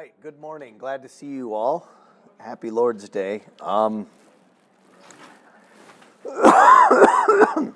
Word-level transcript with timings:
right, 0.00 0.18
good 0.22 0.40
morning. 0.40 0.78
Glad 0.78 1.02
to 1.02 1.10
see 1.10 1.26
you 1.26 1.52
all. 1.52 1.86
Happy 2.38 2.70
Lord's 2.70 3.06
Day. 3.10 3.42
Um, 3.60 4.06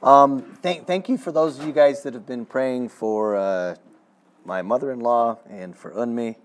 um, 0.00 0.42
thank, 0.62 0.86
thank 0.86 1.08
you 1.08 1.18
for 1.18 1.32
those 1.32 1.58
of 1.58 1.66
you 1.66 1.72
guys 1.72 2.04
that 2.04 2.14
have 2.14 2.24
been 2.24 2.46
praying 2.46 2.88
for 2.90 3.34
uh, 3.34 3.74
my 4.44 4.62
mother-in-law 4.62 5.38
and 5.50 5.76
for 5.76 5.90
Unmi. 5.90 6.36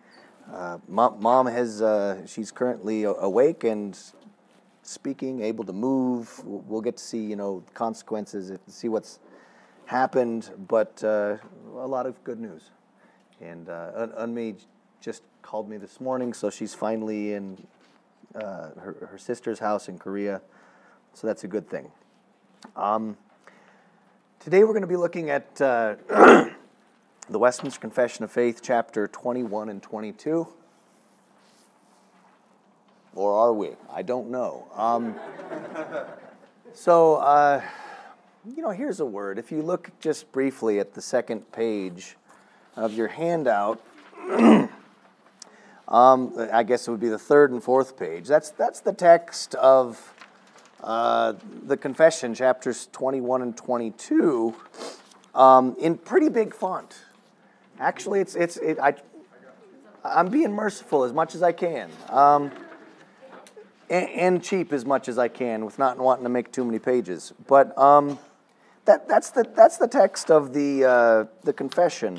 Uh, 0.52 0.80
mom, 0.88 1.22
mom 1.22 1.46
has 1.46 1.84
uh, 1.84 2.26
she's 2.26 2.52
currently 2.52 3.04
awake 3.04 3.64
and 3.64 3.96
speaking, 4.82 5.44
able 5.44 5.66
to 5.66 5.74
move. 5.74 6.42
We'll 6.44 6.82
get 6.82 6.98
to 6.98 7.04
see 7.04 7.24
you 7.24 7.36
know 7.36 7.64
consequences, 7.76 8.50
and 8.50 8.60
see 8.66 8.90
what's 8.90 9.20
happened, 9.86 10.50
but 10.68 11.04
uh, 11.04 11.38
a 11.76 11.86
lot 11.86 12.08
of 12.08 12.24
good 12.24 12.40
news. 12.40 12.72
And 13.42 13.70
uh, 13.70 14.08
Unmi 14.20 14.56
just 15.00 15.22
called 15.42 15.70
me 15.70 15.78
this 15.78 16.02
morning, 16.02 16.34
so 16.34 16.50
she's 16.50 16.74
finally 16.74 17.34
in 17.34 17.58
uh, 18.36 18.70
her, 18.80 19.08
her 19.12 19.18
sister's 19.18 19.60
house 19.60 19.88
in 19.88 20.00
Korea. 20.00 20.42
So 21.14 21.28
that's 21.28 21.44
a 21.44 21.48
good 21.48 21.70
thing. 21.70 21.92
Um, 22.76 23.16
today 24.40 24.64
we're 24.64 24.74
going 24.74 24.82
to 24.82 24.88
be 24.88 24.96
looking 24.96 25.30
at 25.30 25.62
uh, 25.62 25.96
the 27.30 27.40
Westminster 27.40 27.80
Confession 27.80 28.24
of 28.24 28.32
Faith, 28.32 28.62
chapter 28.64 29.08
21 29.08 29.70
and 29.70 29.84
22. 29.84 30.48
Or 33.16 33.34
are 33.34 33.54
we? 33.54 33.72
I 33.92 34.02
don't 34.02 34.30
know. 34.30 34.68
Um, 34.76 35.16
so, 36.74 37.16
uh, 37.16 37.62
you 38.46 38.62
know, 38.62 38.70
here's 38.70 39.00
a 39.00 39.06
word. 39.06 39.40
If 39.40 39.52
you 39.52 39.62
look 39.62 39.92
just 40.00 40.32
briefly 40.32 40.80
at 40.80 40.94
the 40.94 41.02
second 41.02 41.52
page, 41.52 42.16
of 42.78 42.94
your 42.94 43.08
handout, 43.08 43.82
um, 44.30 44.70
I 46.54 46.64
guess 46.64 46.88
it 46.88 46.92
would 46.92 47.00
be 47.00 47.10
the 47.10 47.20
third 47.20 47.52
and 47.52 47.62
fourth 47.62 47.98
page. 47.98 48.28
That's, 48.28 48.52
that's 48.52 48.80
the 48.80 48.94
text 48.94 49.56
of 49.56 50.14
uh, 50.84 51.34
the 51.64 51.76
confession, 51.76 52.36
chapters 52.36 52.88
21 52.92 53.42
and 53.42 53.58
22, 53.58 54.56
um, 55.34 55.76
in 55.80 55.98
pretty 55.98 56.30
big 56.30 56.54
font. 56.54 56.96
Actually, 57.80 58.22
it's, 58.22 58.36
it's, 58.36 58.58
it, 58.58 58.80
I, 58.80 58.94
I'm 60.04 60.30
being 60.30 60.54
merciful 60.54 61.04
as 61.04 61.14
much 61.14 61.36
as 61.36 61.42
I 61.42 61.52
can. 61.52 61.90
Um, 62.10 62.52
and, 63.90 64.44
cheap 64.44 64.74
as 64.74 64.86
much 64.86 65.08
as 65.08 65.18
I 65.18 65.30
can 65.30 65.64
with 65.64 65.80
not 65.80 65.98
wanting 65.98 66.24
to 66.24 66.30
make 66.30 66.52
too 66.52 66.66
many 66.66 66.78
pages. 66.78 67.34
But 67.48 67.76
um, 67.78 68.20
that, 68.84 69.08
that's, 69.08 69.30
the, 69.30 69.50
that's 69.56 69.78
the 69.78 69.88
text 69.88 70.30
of 70.30 70.54
the, 70.54 70.84
uh, 70.84 71.26
the 71.44 71.54
confession 71.54 72.18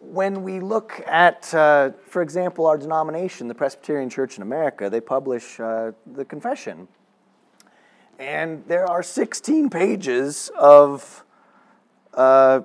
when 0.00 0.42
we 0.42 0.60
look 0.60 1.02
at, 1.06 1.52
uh, 1.54 1.90
for 2.06 2.22
example, 2.22 2.66
our 2.66 2.78
denomination, 2.78 3.48
the 3.48 3.54
Presbyterian 3.54 4.10
Church 4.10 4.36
in 4.36 4.42
America, 4.42 4.90
they 4.90 5.00
publish 5.00 5.58
uh, 5.58 5.92
the 6.06 6.24
confession. 6.24 6.88
And 8.18 8.64
there 8.66 8.86
are 8.86 9.02
16 9.02 9.68
pages 9.70 10.50
of 10.56 11.24
uh, 12.14 12.62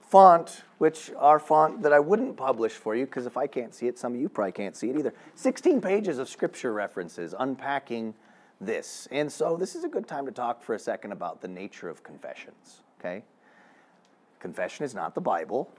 font, 0.00 0.62
which 0.78 1.10
are 1.18 1.38
font 1.38 1.82
that 1.82 1.92
I 1.92 2.00
wouldn't 2.00 2.36
publish 2.36 2.72
for 2.72 2.94
you, 2.94 3.04
because 3.04 3.26
if 3.26 3.36
I 3.36 3.46
can't 3.46 3.74
see 3.74 3.88
it, 3.88 3.98
some 3.98 4.14
of 4.14 4.20
you 4.20 4.28
probably 4.28 4.52
can't 4.52 4.76
see 4.76 4.90
it 4.90 4.96
either. 4.96 5.12
16 5.34 5.80
pages 5.80 6.18
of 6.18 6.28
scripture 6.28 6.72
references 6.72 7.34
unpacking 7.38 8.14
this. 8.60 9.08
And 9.10 9.30
so 9.30 9.56
this 9.56 9.74
is 9.74 9.84
a 9.84 9.88
good 9.88 10.06
time 10.06 10.24
to 10.26 10.32
talk 10.32 10.62
for 10.62 10.74
a 10.74 10.78
second 10.78 11.12
about 11.12 11.40
the 11.40 11.48
nature 11.48 11.88
of 11.88 12.02
confessions, 12.02 12.82
okay? 13.00 13.22
Confession 14.40 14.84
is 14.84 14.94
not 14.94 15.14
the 15.14 15.20
Bible. 15.20 15.70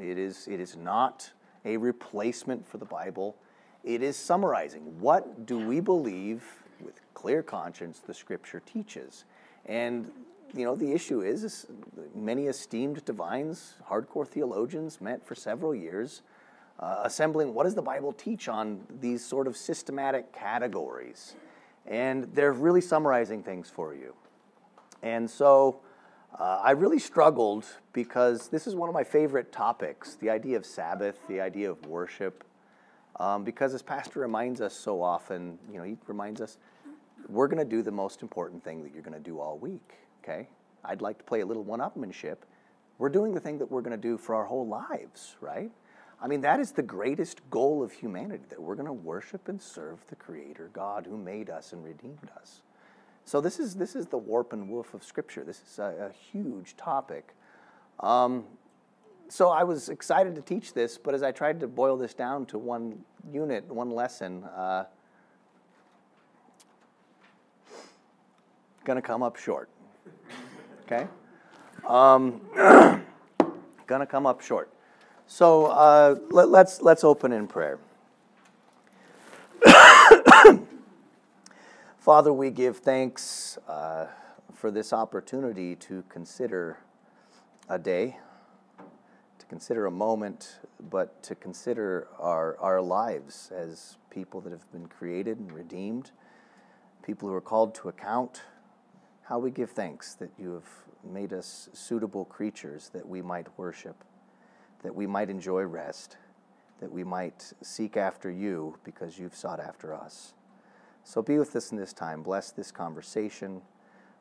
It 0.00 0.18
is, 0.18 0.46
it 0.48 0.60
is 0.60 0.76
not 0.76 1.30
a 1.64 1.76
replacement 1.76 2.66
for 2.66 2.78
the 2.78 2.84
Bible. 2.84 3.36
It 3.84 4.02
is 4.02 4.16
summarizing 4.16 4.82
what 5.00 5.46
do 5.46 5.58
we 5.58 5.80
believe 5.80 6.44
with 6.80 7.00
clear 7.14 7.42
conscience 7.42 8.00
the 8.00 8.14
Scripture 8.14 8.60
teaches. 8.60 9.24
And 9.66 10.10
you 10.54 10.64
know 10.64 10.74
the 10.74 10.92
issue 10.92 11.20
is, 11.20 11.44
is 11.44 11.66
many 12.14 12.46
esteemed 12.46 13.04
divines, 13.04 13.74
hardcore 13.88 14.26
theologians, 14.26 15.00
met 15.00 15.26
for 15.26 15.34
several 15.34 15.74
years, 15.74 16.22
uh, 16.80 17.02
assembling 17.04 17.54
what 17.54 17.64
does 17.64 17.74
the 17.74 17.82
Bible 17.82 18.12
teach 18.12 18.48
on 18.48 18.80
these 19.00 19.24
sort 19.24 19.46
of 19.46 19.56
systematic 19.56 20.32
categories, 20.32 21.34
and 21.86 22.24
they're 22.34 22.52
really 22.52 22.80
summarizing 22.80 23.42
things 23.42 23.68
for 23.68 23.94
you. 23.94 24.14
And 25.02 25.28
so 25.28 25.80
uh, 26.36 26.60
I 26.62 26.72
really 26.72 26.98
struggled 26.98 27.64
because 27.92 28.48
this 28.48 28.66
is 28.66 28.74
one 28.74 28.88
of 28.88 28.94
my 28.94 29.04
favorite 29.04 29.52
topics 29.52 30.16
the 30.16 30.30
idea 30.30 30.56
of 30.56 30.66
Sabbath, 30.66 31.18
the 31.28 31.40
idea 31.40 31.70
of 31.70 31.84
worship. 31.86 32.44
Um, 33.18 33.42
because 33.42 33.74
as 33.74 33.82
Pastor 33.82 34.20
reminds 34.20 34.60
us 34.60 34.74
so 34.74 35.02
often, 35.02 35.58
you 35.72 35.78
know, 35.78 35.84
he 35.84 35.96
reminds 36.06 36.40
us, 36.40 36.58
we're 37.28 37.48
going 37.48 37.58
to 37.58 37.68
do 37.68 37.82
the 37.82 37.90
most 37.90 38.22
important 38.22 38.62
thing 38.62 38.82
that 38.84 38.92
you're 38.92 39.02
going 39.02 39.16
to 39.16 39.20
do 39.20 39.40
all 39.40 39.58
week, 39.58 39.94
okay? 40.22 40.48
I'd 40.84 41.02
like 41.02 41.18
to 41.18 41.24
play 41.24 41.40
a 41.40 41.46
little 41.46 41.64
one 41.64 41.80
upmanship. 41.80 42.36
We're 42.98 43.08
doing 43.08 43.34
the 43.34 43.40
thing 43.40 43.58
that 43.58 43.70
we're 43.70 43.82
going 43.82 43.96
to 43.96 44.02
do 44.02 44.18
for 44.18 44.36
our 44.36 44.44
whole 44.44 44.68
lives, 44.68 45.34
right? 45.40 45.72
I 46.20 46.28
mean, 46.28 46.40
that 46.42 46.60
is 46.60 46.72
the 46.72 46.82
greatest 46.82 47.48
goal 47.50 47.82
of 47.82 47.92
humanity 47.92 48.44
that 48.50 48.60
we're 48.60 48.74
going 48.74 48.86
to 48.86 48.92
worship 48.92 49.48
and 49.48 49.60
serve 49.60 49.98
the 50.08 50.16
Creator 50.16 50.70
God 50.72 51.06
who 51.06 51.16
made 51.16 51.50
us 51.50 51.72
and 51.72 51.84
redeemed 51.84 52.30
us. 52.40 52.62
So 53.28 53.42
this 53.42 53.60
is 53.60 53.74
this 53.74 53.94
is 53.94 54.06
the 54.06 54.16
warp 54.16 54.54
and 54.54 54.70
woof 54.70 54.94
of 54.94 55.04
Scripture. 55.04 55.44
This 55.44 55.60
is 55.60 55.78
a, 55.78 56.08
a 56.08 56.12
huge 56.32 56.78
topic. 56.78 57.34
Um, 58.00 58.44
so 59.28 59.50
I 59.50 59.64
was 59.64 59.90
excited 59.90 60.34
to 60.36 60.40
teach 60.40 60.72
this, 60.72 60.96
but 60.96 61.12
as 61.12 61.22
I 61.22 61.30
tried 61.30 61.60
to 61.60 61.68
boil 61.68 61.98
this 61.98 62.14
down 62.14 62.46
to 62.46 62.58
one 62.58 63.04
unit, 63.30 63.66
one 63.66 63.90
lesson, 63.90 64.44
uh, 64.44 64.84
gonna 68.86 69.02
come 69.02 69.22
up 69.22 69.36
short. 69.36 69.68
Okay, 70.86 71.06
um, 71.86 72.40
gonna 73.86 74.06
come 74.06 74.24
up 74.24 74.40
short. 74.40 74.72
So 75.26 75.66
uh, 75.66 76.14
let, 76.30 76.48
let's 76.48 76.80
let's 76.80 77.04
open 77.04 77.32
in 77.32 77.46
prayer. 77.46 77.78
Father, 82.08 82.32
we 82.32 82.50
give 82.50 82.78
thanks 82.78 83.58
uh, 83.68 84.06
for 84.54 84.70
this 84.70 84.94
opportunity 84.94 85.76
to 85.76 86.02
consider 86.08 86.78
a 87.68 87.78
day, 87.78 88.16
to 89.38 89.44
consider 89.44 89.84
a 89.84 89.90
moment, 89.90 90.60
but 90.88 91.22
to 91.22 91.34
consider 91.34 92.08
our, 92.18 92.56
our 92.60 92.80
lives 92.80 93.52
as 93.54 93.98
people 94.08 94.40
that 94.40 94.52
have 94.52 94.72
been 94.72 94.86
created 94.86 95.38
and 95.38 95.52
redeemed, 95.52 96.12
people 97.02 97.28
who 97.28 97.34
are 97.34 97.42
called 97.42 97.74
to 97.74 97.90
account. 97.90 98.40
How 99.24 99.38
we 99.38 99.50
give 99.50 99.72
thanks 99.72 100.14
that 100.14 100.30
you 100.38 100.54
have 100.54 101.12
made 101.12 101.34
us 101.34 101.68
suitable 101.74 102.24
creatures 102.24 102.88
that 102.94 103.06
we 103.06 103.20
might 103.20 103.48
worship, 103.58 104.02
that 104.82 104.94
we 104.94 105.06
might 105.06 105.28
enjoy 105.28 105.60
rest, 105.60 106.16
that 106.80 106.90
we 106.90 107.04
might 107.04 107.52
seek 107.60 107.98
after 107.98 108.30
you 108.30 108.78
because 108.82 109.18
you've 109.18 109.36
sought 109.36 109.60
after 109.60 109.92
us. 109.92 110.32
So 111.08 111.22
be 111.22 111.38
with 111.38 111.56
us 111.56 111.72
in 111.72 111.78
this 111.78 111.94
time. 111.94 112.22
Bless 112.22 112.50
this 112.50 112.70
conversation. 112.70 113.62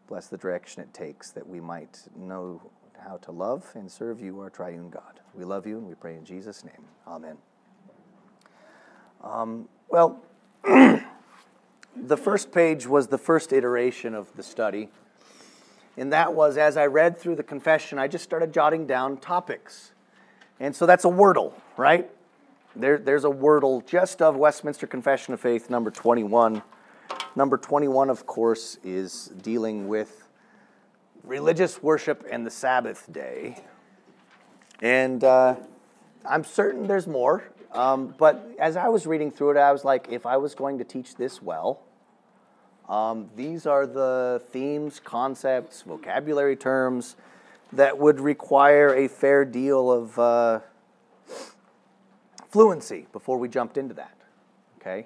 Bless 0.08 0.28
the 0.28 0.38
direction 0.38 0.82
it 0.82 0.94
takes 0.94 1.32
that 1.32 1.46
we 1.46 1.60
might 1.60 2.00
know 2.16 2.62
how 2.98 3.18
to 3.18 3.32
love 3.34 3.70
and 3.76 3.92
serve 3.92 4.22
you, 4.22 4.40
our 4.40 4.50
triune 4.50 4.90
God. 4.90 5.20
We 5.34 5.44
love 5.44 5.68
you 5.68 5.80
and 5.80 5.86
we 5.86 5.96
pray 5.96 6.16
in 6.16 6.24
Jesus' 6.24 6.64
name. 6.64 6.86
Amen. 7.06 7.36
Um, 9.22 9.68
well, 9.90 10.24
the 10.64 12.16
first 12.16 12.54
page 12.54 12.88
was 12.88 13.08
the 13.08 13.18
first 13.18 13.52
iteration 13.52 14.16
of 14.16 14.34
the 14.38 14.44
study. 14.44 14.88
And 15.98 16.14
that 16.14 16.36
was 16.36 16.56
as 16.56 16.78
I 16.78 16.86
read 16.86 17.18
through 17.18 17.36
the 17.36 17.44
confession, 17.44 18.00
I 18.00 18.08
just 18.08 18.24
started 18.24 18.54
jotting 18.54 18.88
down 18.88 19.18
topics. 19.18 19.92
And 20.58 20.74
so 20.74 20.86
that's 20.86 21.04
a 21.04 21.10
wordle, 21.10 21.52
right? 21.76 22.10
There, 22.78 22.98
there's 22.98 23.26
a 23.26 23.30
wordle 23.30 23.86
just 23.86 24.22
of 24.22 24.38
Westminster 24.38 24.88
Confession 24.88 25.34
of 25.34 25.42
Faith, 25.42 25.70
number 25.70 25.92
21. 25.92 26.62
Number 27.38 27.60
21, 27.60 28.10
of 28.10 28.26
course, 28.26 28.80
is 28.84 29.28
dealing 29.44 29.88
with 29.88 30.28
religious 31.24 31.84
worship 31.84 32.26
and 32.32 32.44
the 32.44 32.50
Sabbath 32.50 33.06
day. 33.14 33.62
And 34.82 35.24
uh, 35.24 35.58
I'm 36.28 36.44
certain 36.44 36.88
there's 36.88 37.06
more. 37.06 37.44
Um, 37.74 38.16
but 38.18 38.50
as 38.58 38.76
I 38.76 38.88
was 38.88 39.06
reading 39.06 39.30
through 39.30 39.52
it, 39.52 39.58
I 39.58 39.72
was 39.72 39.86
like, 39.86 40.08
if 40.10 40.26
I 40.26 40.38
was 40.38 40.56
going 40.56 40.80
to 40.80 40.84
teach 40.84 41.14
this 41.14 41.40
well, 41.40 41.80
um, 42.90 43.30
these 43.36 43.68
are 43.68 43.86
the 43.86 44.42
themes, 44.50 45.00
concepts, 45.00 45.84
vocabulary 45.84 46.56
terms 46.56 47.18
that 47.72 48.00
would 48.00 48.20
require 48.20 48.96
a 48.96 49.08
fair 49.08 49.46
deal 49.46 49.92
of 49.92 50.18
uh, 50.18 50.60
fluency 52.50 53.06
before 53.14 53.38
we 53.38 53.48
jumped 53.48 53.78
into 53.78 53.94
that. 53.94 54.18
Okay? 54.82 55.06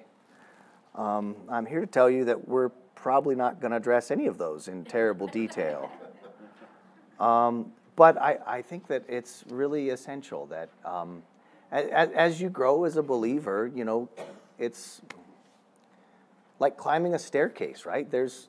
Um, 0.94 1.36
I'm 1.48 1.66
here 1.66 1.80
to 1.80 1.86
tell 1.86 2.10
you 2.10 2.26
that 2.26 2.48
we're 2.48 2.68
probably 2.94 3.34
not 3.34 3.60
going 3.60 3.70
to 3.70 3.76
address 3.76 4.10
any 4.10 4.26
of 4.26 4.38
those 4.38 4.68
in 4.68 4.84
terrible 4.84 5.26
detail. 5.26 5.90
Um, 7.18 7.72
but 7.96 8.20
I, 8.20 8.38
I, 8.46 8.62
think 8.62 8.88
that 8.88 9.04
it's 9.08 9.44
really 9.48 9.90
essential 9.90 10.46
that 10.46 10.70
um, 10.84 11.22
as, 11.70 12.10
as 12.10 12.40
you 12.40 12.48
grow 12.48 12.84
as 12.84 12.96
a 12.96 13.02
believer, 13.02 13.70
you 13.74 13.84
know, 13.84 14.08
it's 14.58 15.02
like 16.58 16.76
climbing 16.76 17.14
a 17.14 17.18
staircase, 17.18 17.86
right? 17.86 18.10
There's 18.10 18.48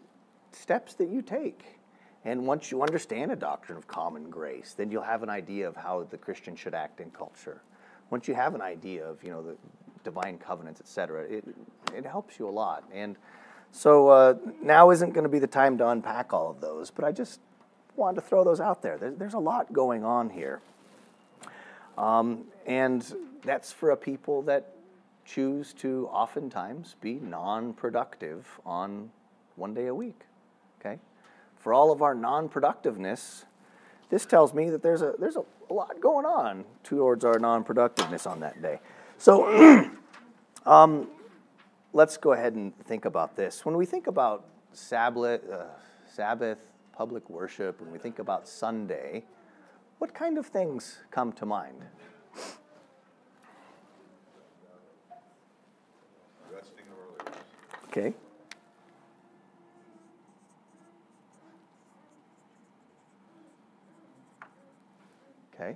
steps 0.52 0.94
that 0.96 1.10
you 1.10 1.22
take. 1.22 1.80
And 2.26 2.48
once 2.48 2.72
you 2.72 2.82
understand 2.82 3.32
a 3.32 3.36
doctrine 3.36 3.78
of 3.78 3.88
common 3.88 4.30
grace, 4.30 4.74
then 4.78 4.90
you'll 4.90 5.04
have 5.04 5.24
an 5.24 5.30
idea 5.30 5.68
of 5.68 5.76
how 5.76 6.08
the 6.10 6.18
Christian 6.18 6.56
should 6.56 6.74
act 6.74 7.00
in 7.02 7.12
culture. 7.12 7.62
Once 8.10 8.28
you 8.28 8.34
have 8.34 8.56
an 8.56 8.62
idea 8.62 9.06
of, 9.06 9.24
you 9.24 9.30
know, 9.30 9.42
the 9.42 9.58
divine 10.04 10.38
covenants, 10.38 10.80
et 10.80 10.88
cetera, 10.88 11.24
it, 11.24 11.44
it 11.94 12.06
helps 12.06 12.40
you 12.40 12.48
a 12.48 12.52
lot. 12.52 12.84
And 12.94 13.16
so 13.72 14.10
uh, 14.10 14.36
now 14.62 14.92
isn't 14.92 15.14
going 15.14 15.24
to 15.24 15.30
be 15.30 15.40
the 15.40 15.48
time 15.48 15.78
to 15.80 15.88
unpack 15.90 16.34
all 16.34 16.50
of 16.50 16.62
those, 16.62 16.92
but 16.92 17.04
I 17.04 17.12
just 17.12 17.40
wanted 17.96 18.22
to 18.22 18.28
throw 18.28 18.44
those 18.44 18.60
out 18.60 18.82
there. 18.82 18.98
There's, 18.98 19.18
there's 19.18 19.34
a 19.34 19.40
lot 19.40 19.74
going 19.74 20.04
on 20.04 20.30
here. 20.30 20.62
Um, 21.98 22.46
and 22.66 23.06
that's 23.44 23.72
for 23.72 23.92
a 23.92 23.98
people 23.98 24.42
that 24.44 24.74
choose 25.26 25.74
to 25.74 26.08
oftentimes 26.12 26.96
be 27.02 27.14
non 27.16 27.74
productive 27.74 28.60
on 28.66 29.10
one 29.56 29.74
day 29.74 29.88
a 29.88 29.96
week. 29.96 30.22
Okay? 30.80 31.00
For 31.58 31.74
all 31.74 31.92
of 31.92 32.02
our 32.02 32.14
non 32.16 32.50
productiveness, 32.50 33.46
this 34.10 34.26
tells 34.26 34.54
me 34.54 34.70
that 34.70 34.84
there's 34.84 35.02
a, 35.02 35.14
there's 35.18 35.36
a, 35.36 35.44
a 35.70 35.74
lot 35.74 36.00
going 36.00 36.26
on 36.26 36.66
towards 36.84 37.24
our 37.26 37.40
non 37.40 37.64
productiveness 37.64 38.26
on 38.26 38.40
that 38.42 38.62
day. 38.62 38.80
So 39.18 39.90
um, 40.66 41.08
let's 41.94 42.18
go 42.18 42.34
ahead 42.34 42.54
and 42.54 42.78
think 42.86 43.06
about 43.06 43.36
this. 43.36 43.66
When 43.66 43.78
we 43.78 43.86
think 43.86 44.08
about 44.08 44.46
Sabbath, 44.74 45.42
uh, 45.50 45.66
Sabbath, 46.12 46.58
public 46.92 47.30
worship, 47.30 47.80
when 47.80 47.92
we 47.92 48.00
think 48.00 48.20
about 48.20 48.48
Sunday, 48.48 49.24
what 50.00 50.14
kind 50.14 50.38
of 50.38 50.48
things 50.48 50.98
come 51.12 51.32
to 51.34 51.46
mind? 51.46 51.86
Okay. 57.88 58.14
Okay. 65.54 65.76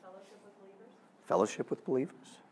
Fellowship 0.00 0.40
with 0.42 0.56
believers? 0.58 1.12
Fellowship 1.32 1.70
with 1.70 1.82
believers. 1.86 2.42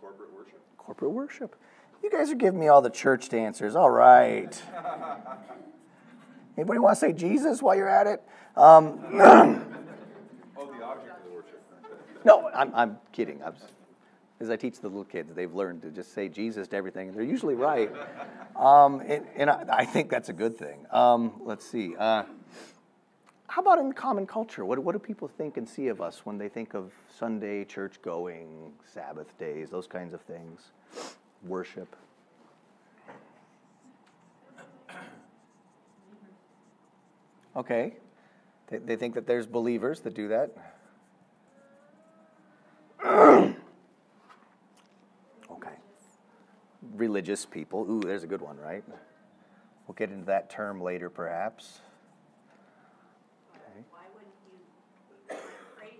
Corporate 0.00 0.32
worship. 0.34 0.60
Corporate 0.78 1.10
worship. 1.12 1.56
You 2.02 2.10
guys 2.10 2.28
are 2.32 2.34
giving 2.34 2.58
me 2.58 2.66
all 2.66 2.82
the 2.82 2.90
church 2.90 3.32
answers. 3.32 3.76
All 3.76 3.88
right. 3.88 4.60
Anybody 6.56 6.80
want 6.80 6.96
to 6.96 7.00
say 7.00 7.12
Jesus 7.12 7.62
while 7.62 7.76
you're 7.76 7.88
at 7.88 8.08
it? 8.08 8.20
Um, 8.56 8.98
Oh, 10.56 10.66
the 10.66 10.84
object 10.84 11.18
of 11.18 11.24
the 11.24 11.36
worship. 11.36 11.62
no, 12.24 12.50
I'm, 12.52 12.74
I'm 12.74 12.98
kidding. 13.12 13.40
I'm, 13.44 13.54
as 14.42 14.50
I 14.50 14.56
teach 14.56 14.80
the 14.80 14.88
little 14.88 15.04
kids, 15.04 15.32
they've 15.32 15.54
learned 15.54 15.82
to 15.82 15.90
just 15.90 16.12
say 16.12 16.28
Jesus 16.28 16.68
to 16.68 16.76
everything, 16.76 17.08
and 17.08 17.16
they're 17.16 17.24
usually 17.24 17.54
right. 17.54 17.90
Um, 18.56 19.00
and 19.06 19.24
and 19.36 19.48
I, 19.48 19.64
I 19.70 19.84
think 19.84 20.10
that's 20.10 20.28
a 20.28 20.32
good 20.32 20.58
thing. 20.58 20.84
Um, 20.90 21.40
let's 21.44 21.64
see. 21.64 21.94
Uh, 21.96 22.24
how 23.46 23.60
about 23.60 23.78
in 23.78 23.92
common 23.92 24.26
culture? 24.26 24.64
What, 24.64 24.78
what 24.78 24.92
do 24.92 24.98
people 24.98 25.28
think 25.28 25.58
and 25.58 25.68
see 25.68 25.88
of 25.88 26.00
us 26.00 26.24
when 26.24 26.38
they 26.38 26.48
think 26.48 26.74
of 26.74 26.90
Sunday 27.18 27.64
church 27.64 28.00
going, 28.00 28.72
Sabbath 28.92 29.36
days, 29.38 29.68
those 29.68 29.86
kinds 29.86 30.14
of 30.14 30.22
things, 30.22 30.70
worship? 31.44 31.94
Okay. 37.54 37.92
They, 38.68 38.78
they 38.78 38.96
think 38.96 39.14
that 39.14 39.26
there's 39.26 39.46
believers 39.46 40.00
that 40.00 40.14
do 40.14 40.28
that. 40.28 40.56
Religious 47.02 47.44
people. 47.44 47.84
Ooh, 47.90 48.00
there's 48.00 48.22
a 48.22 48.28
good 48.28 48.40
one, 48.40 48.56
right? 48.58 48.84
We'll 49.88 49.96
get 49.96 50.10
into 50.10 50.26
that 50.26 50.48
term 50.48 50.80
later, 50.80 51.10
perhaps. 51.10 51.80
Okay. 53.52 53.82
Why 53.90 54.02
wouldn't 54.14 54.32
you, 54.46 55.36
crazy, 55.76 55.96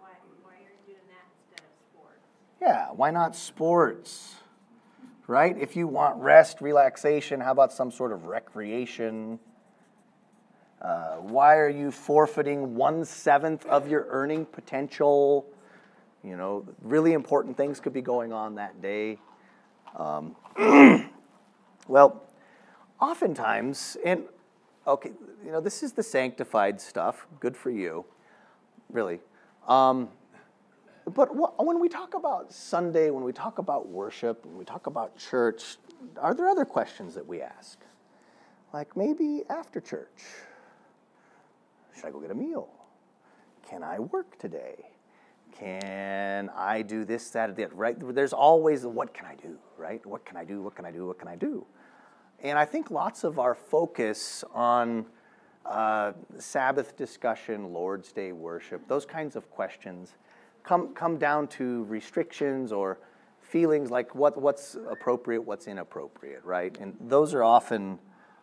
why, 0.00 0.08
why 0.42 0.54
are 0.54 0.58
you 0.58 0.94
doing 0.94 1.06
that 1.08 1.24
instead 1.38 1.64
of 1.64 1.72
sports? 1.88 2.26
Yeah, 2.60 2.88
why 2.88 3.12
not 3.12 3.36
sports? 3.36 4.34
Right? 5.28 5.56
If 5.56 5.76
you 5.76 5.86
want 5.86 6.16
rest, 6.16 6.60
relaxation, 6.60 7.38
how 7.38 7.52
about 7.52 7.72
some 7.72 7.92
sort 7.92 8.10
of 8.10 8.24
recreation? 8.24 9.38
Uh, 10.82 11.18
why 11.18 11.58
are 11.58 11.68
you 11.68 11.92
forfeiting 11.92 12.74
one 12.74 13.04
seventh 13.04 13.64
of 13.66 13.88
your 13.88 14.08
earning 14.08 14.46
potential? 14.46 15.46
You 16.24 16.36
know, 16.36 16.66
really 16.82 17.12
important 17.12 17.56
things 17.56 17.78
could 17.78 17.92
be 17.92 18.02
going 18.02 18.32
on 18.32 18.56
that 18.56 18.82
day. 18.82 19.20
Um, 19.96 20.36
well, 21.88 22.22
oftentimes, 23.00 23.96
and 24.04 24.24
okay, 24.86 25.10
you 25.44 25.52
know, 25.52 25.60
this 25.60 25.82
is 25.82 25.92
the 25.92 26.02
sanctified 26.02 26.80
stuff. 26.80 27.26
Good 27.40 27.56
for 27.56 27.70
you, 27.70 28.04
really. 28.90 29.20
Um, 29.68 30.08
but 31.06 31.26
wh- 31.26 31.58
when 31.60 31.80
we 31.80 31.88
talk 31.88 32.14
about 32.14 32.52
Sunday, 32.52 33.10
when 33.10 33.24
we 33.24 33.32
talk 33.32 33.58
about 33.58 33.88
worship, 33.88 34.44
when 34.46 34.56
we 34.56 34.64
talk 34.64 34.86
about 34.86 35.16
church, 35.18 35.76
are 36.18 36.34
there 36.34 36.48
other 36.48 36.64
questions 36.64 37.14
that 37.14 37.26
we 37.26 37.42
ask? 37.42 37.78
Like 38.72 38.96
maybe 38.96 39.42
after 39.48 39.80
church, 39.80 40.24
should 41.94 42.06
I 42.06 42.10
go 42.10 42.20
get 42.20 42.30
a 42.30 42.34
meal? 42.34 42.68
Can 43.68 43.82
I 43.82 43.98
work 44.00 44.38
today? 44.38 44.86
Can 45.58 46.50
I 46.56 46.82
do 46.82 47.04
this, 47.04 47.30
that, 47.30 47.50
other? 47.50 47.68
Right? 47.72 47.96
There's 48.14 48.32
always 48.32 48.82
the 48.82 48.88
what 48.88 49.14
can 49.14 49.26
I 49.26 49.34
do, 49.36 49.56
right? 49.76 50.04
What 50.04 50.24
can 50.24 50.36
I 50.36 50.44
do? 50.44 50.62
What 50.62 50.74
can 50.74 50.84
I 50.84 50.90
do? 50.90 51.06
What 51.06 51.18
can 51.18 51.28
I 51.28 51.36
do? 51.36 51.64
And 52.42 52.58
I 52.58 52.64
think 52.64 52.90
lots 52.90 53.24
of 53.24 53.38
our 53.38 53.54
focus 53.54 54.44
on 54.52 55.06
uh, 55.64 56.12
Sabbath 56.38 56.96
discussion, 56.96 57.72
Lord's 57.72 58.12
Day 58.12 58.32
worship, 58.32 58.86
those 58.88 59.06
kinds 59.06 59.36
of 59.36 59.48
questions 59.50 60.14
come, 60.62 60.94
come 60.94 61.18
down 61.18 61.46
to 61.48 61.84
restrictions 61.84 62.72
or 62.72 62.98
feelings 63.40 63.90
like 63.90 64.14
what, 64.14 64.40
what's 64.40 64.76
appropriate, 64.90 65.42
what's 65.42 65.68
inappropriate, 65.68 66.44
right? 66.44 66.76
And 66.80 66.96
those 67.00 67.32
are 67.34 67.44
often 67.44 67.98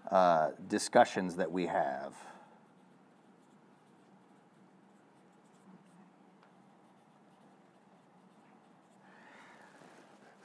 uh, 0.10 0.52
discussions 0.68 1.36
that 1.36 1.52
we 1.52 1.66
have. 1.66 2.14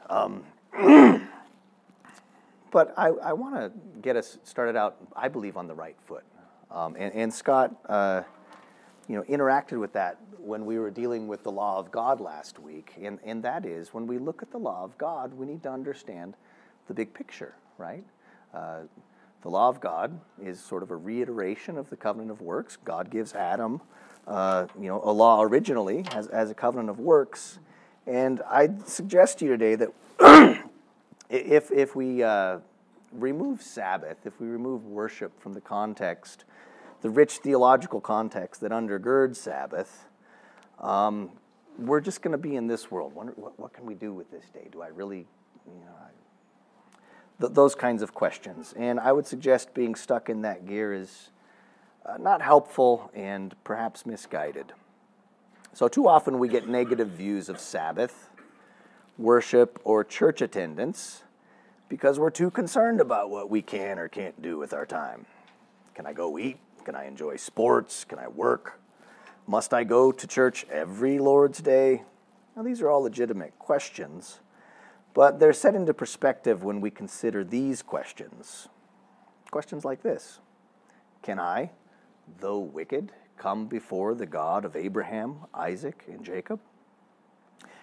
Um, 0.08 0.44
but 2.70 2.94
I, 2.96 3.08
I 3.08 3.32
want 3.32 3.54
to 3.54 3.72
get 4.00 4.16
us 4.16 4.38
started 4.44 4.76
out, 4.76 4.96
I 5.14 5.28
believe, 5.28 5.56
on 5.56 5.66
the 5.66 5.75
right 5.75 5.96
foot. 6.06 6.25
Um, 6.70 6.96
and, 6.98 7.14
and 7.14 7.32
Scott, 7.32 7.75
uh, 7.88 8.22
you 9.08 9.16
know, 9.16 9.22
interacted 9.22 9.78
with 9.78 9.92
that 9.92 10.18
when 10.38 10.66
we 10.66 10.78
were 10.78 10.90
dealing 10.90 11.28
with 11.28 11.42
the 11.42 11.50
law 11.50 11.78
of 11.78 11.90
God 11.90 12.20
last 12.20 12.58
week. 12.58 12.94
And, 13.00 13.18
and 13.25 13.42
that 13.42 13.64
is, 13.64 13.94
when 13.94 14.06
we 14.06 14.18
look 14.18 14.42
at 14.42 14.50
the 14.50 14.58
law 14.58 14.84
of 14.84 14.96
God, 14.98 15.34
we 15.34 15.46
need 15.46 15.62
to 15.62 15.70
understand 15.70 16.34
the 16.88 16.94
big 16.94 17.14
picture, 17.14 17.54
right? 17.78 18.04
Uh, 18.52 18.82
the 19.42 19.50
law 19.50 19.68
of 19.68 19.80
God 19.80 20.18
is 20.42 20.60
sort 20.60 20.82
of 20.82 20.90
a 20.90 20.96
reiteration 20.96 21.78
of 21.78 21.88
the 21.90 21.96
covenant 21.96 22.30
of 22.30 22.40
works. 22.40 22.76
God 22.84 23.10
gives 23.10 23.34
Adam, 23.34 23.80
uh, 24.26 24.66
you 24.78 24.88
know, 24.88 25.00
a 25.04 25.12
law 25.12 25.42
originally 25.42 26.04
as, 26.12 26.26
as 26.28 26.50
a 26.50 26.54
covenant 26.54 26.90
of 26.90 26.98
works. 26.98 27.58
And 28.06 28.40
I'd 28.48 28.86
suggest 28.86 29.40
to 29.40 29.46
you 29.46 29.56
today 29.56 29.75
that 29.75 30.64
if, 31.30 31.72
if 31.72 31.96
we 31.96 32.22
uh, 32.22 32.58
remove 33.12 33.62
Sabbath, 33.62 34.18
if 34.25 34.40
we 34.40 34.46
remove 34.46 34.84
worship 34.84 35.40
from 35.40 35.54
the 35.54 35.60
context, 35.60 36.44
the 37.02 37.10
rich 37.10 37.38
theological 37.38 38.00
context 38.00 38.60
that 38.60 38.70
undergirds 38.70 39.36
Sabbath, 39.36 40.06
um, 40.80 41.30
we're 41.78 42.00
just 42.00 42.22
going 42.22 42.32
to 42.32 42.38
be 42.38 42.56
in 42.56 42.68
this 42.68 42.90
world. 42.90 43.14
Wonder, 43.14 43.32
what, 43.36 43.58
what, 43.58 43.72
can 43.72 43.86
we 43.86 43.94
do 43.94 44.12
with 44.12 44.30
this 44.30 44.44
day? 44.50 44.68
Do 44.70 44.82
I 44.82 44.88
really, 44.88 45.26
you 45.66 45.80
know, 45.84 45.94
I, 46.00 46.10
th- 47.40 47.52
those 47.52 47.75
kinds 47.75 48.02
of 48.02 48.14
questions. 48.14 48.72
And 48.76 49.00
I 49.00 49.12
would 49.12 49.26
suggest 49.26 49.75
being 49.75 49.94
stuck 49.94 50.30
in 50.30 50.42
that 50.42 50.66
gear 50.66 50.94
is 50.94 51.30
uh, 52.04 52.16
not 52.18 52.40
helpful 52.40 53.10
and 53.14 53.54
perhaps 53.64 54.06
misguided. 54.06 54.72
So, 55.76 55.88
too 55.88 56.09
often 56.09 56.38
we 56.38 56.49
get 56.49 56.66
negative 56.66 57.09
views 57.09 57.50
of 57.50 57.61
Sabbath, 57.61 58.30
worship, 59.18 59.78
or 59.85 60.04
church 60.04 60.40
attendance 60.40 61.23
because 61.90 62.18
we're 62.18 62.30
too 62.30 62.50
concerned 62.50 62.99
about 62.99 63.28
what 63.28 63.50
we 63.50 63.61
can 63.61 63.99
or 63.99 64.09
can't 64.09 64.40
do 64.40 64.56
with 64.56 64.73
our 64.73 64.87
time. 64.87 65.26
Can 65.95 66.06
I 66.06 66.14
go 66.14 66.38
eat? 66.38 66.56
Can 66.87 66.95
I 66.95 67.04
enjoy 67.04 67.37
sports? 67.37 68.06
Can 68.06 68.18
I 68.18 68.26
work? 68.26 68.80
Must 69.47 69.75
I 69.75 69.85
go 69.85 70.12
to 70.12 70.26
church 70.26 70.64
every 70.71 71.18
Lord's 71.18 71.59
Day? 71.59 72.04
Now, 72.56 72.62
these 72.62 72.80
are 72.80 72.88
all 72.88 73.02
legitimate 73.02 73.59
questions, 73.59 74.40
but 75.12 75.38
they're 75.38 75.52
set 75.52 75.75
into 75.75 75.92
perspective 75.92 76.64
when 76.64 76.80
we 76.80 76.90
consider 76.90 77.45
these 77.45 77.83
questions. 77.83 78.68
Questions 79.50 79.85
like 79.85 80.02
this 80.02 80.38
Can 81.21 81.38
I, 81.38 81.73
though 82.40 82.61
wicked, 82.61 83.12
come 83.37 83.66
before 83.66 84.14
the 84.14 84.26
God 84.26 84.64
of 84.64 84.76
Abraham, 84.76 85.37
Isaac, 85.55 86.05
and 86.09 86.25
Jacob? 86.25 86.61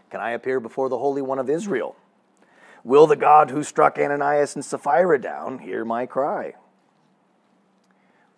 Can 0.10 0.20
I 0.20 0.32
appear 0.32 0.60
before 0.60 0.90
the 0.90 0.98
Holy 0.98 1.22
One 1.22 1.40
of 1.40 1.50
Israel? 1.50 1.96
Will 2.84 3.08
the 3.08 3.16
God 3.16 3.50
who 3.50 3.64
struck 3.64 3.98
Ananias 3.98 4.56
and 4.56 4.64
Sapphira 4.64 5.20
down 5.20 5.60
hear 5.60 5.86
my 5.86 6.06
cry? 6.06 6.54